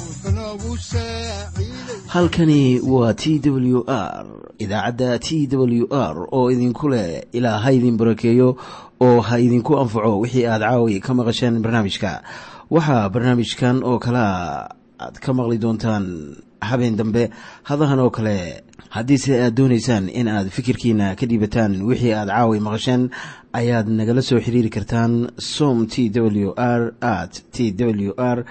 halkani 2.07 2.79
waa 2.79 3.13
t 3.13 3.39
w 3.49 3.83
r 3.87 4.25
idaacadda 4.59 5.19
t 5.19 5.47
w 5.51 5.87
r 5.91 6.27
oo 6.31 6.51
idinku 6.51 6.89
leh 6.89 7.23
ilaa 7.31 7.57
ha 7.59 7.71
idin 7.71 7.97
barakeeyo 7.97 8.57
oo 9.01 9.21
ha 9.21 9.39
idinku 9.39 9.79
anfaco 9.79 10.19
wixii 10.19 10.45
aad 10.45 10.61
caawi 10.61 10.99
ka 10.99 11.13
maqasheen 11.13 11.61
barnaamijka. 11.61 12.21
Waxaa 12.69 13.09
barnaamijkan 13.09 13.83
oo 13.83 13.99
kalea 13.99 14.69
aad 14.99 15.19
ka 15.19 15.33
maqli 15.33 15.57
doontaan 15.57 16.35
habeen 16.61 16.95
dambe 16.95 17.29
hadahan 17.63 17.99
oo 17.99 18.09
kale 18.09 18.63
haddiise 18.89 19.43
aad 19.43 19.53
doonaysaan 19.55 20.09
in 20.09 20.27
aad 20.27 20.49
fikirkiina 20.49 21.15
ka 21.15 21.25
dhiibataan 21.25 21.81
wixii 21.81 22.13
aad 22.13 22.27
caawi 22.29 22.59
maqasheen 22.59 23.09
ayaad 23.53 23.87
nagala 23.91 24.21
soo 24.23 24.39
xiriiri 24.39 24.69
kartaan 24.71 25.31
som 25.37 25.87
t 25.87 26.09
w 26.09 26.53
r 26.55 26.93
at 27.01 27.43
t 27.51 27.71
w 27.75 28.13
r 28.17 28.45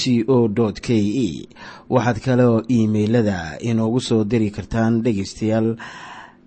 c 0.00 0.24
o 0.26 0.48
k 0.80 0.88
e. 0.96 1.48
Waxaad 1.88 2.18
kaloo 2.24 2.62
iimailada 2.70 3.58
inoogu 3.60 4.00
soo 4.00 4.24
diri 4.24 4.50
kartaan 4.50 5.02
dhegaystayaal 5.04 5.76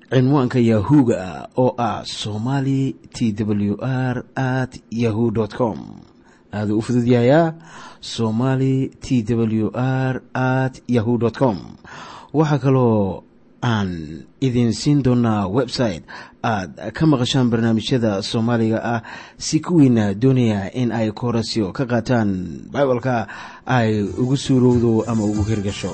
cinwaanka 0.10 0.60
yahu-ga 0.60 1.50
oo 1.58 1.76
ah 1.78 2.02
somali 2.06 2.96
t 3.14 3.34
w 3.38 3.78
r 3.82 4.26
at 4.36 4.82
yahu 4.90 5.30
com. 5.58 5.80
Aaduu 6.54 6.78
u 6.80 6.82
fududyahayaa 6.82 7.54
somali 8.02 8.90
t 9.02 9.22
w 9.30 9.70
r 9.74 10.22
at 10.34 10.82
yahu 10.88 11.20
com. 11.38 11.58
Waxaa 12.34 12.58
kaloo 12.58 13.24
aan 13.66 13.90
idin 14.48 14.70
siin 14.74 15.00
doonaa 15.06 15.50
website 15.58 16.04
aad 16.52 16.94
ka 16.94 17.04
maqashaan 17.12 17.50
barnaamijyada 17.50 18.22
soomaaliga 18.22 18.80
ah. 18.94 19.02
Si 19.38 19.58
kuwiina 19.66 20.14
doonaya 20.14 20.70
in 20.82 20.92
ay 20.94 21.10
koorasyo 21.20 21.74
ka 21.78 21.84
qaataan 21.92 22.30
bibalka 22.74 23.16
ay 23.66 24.06
ugu 24.22 24.38
suurowdo 24.38 24.92
ama 25.10 25.24
ugu 25.26 25.44
hirgasho. 25.50 25.94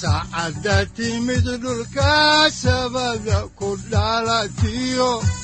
Saacadda 0.00 0.76
timid 0.96 1.46
dhulka 1.62 2.50
sabada 2.50 3.38
ku 3.58 3.76
dhalatiyo 3.92 5.43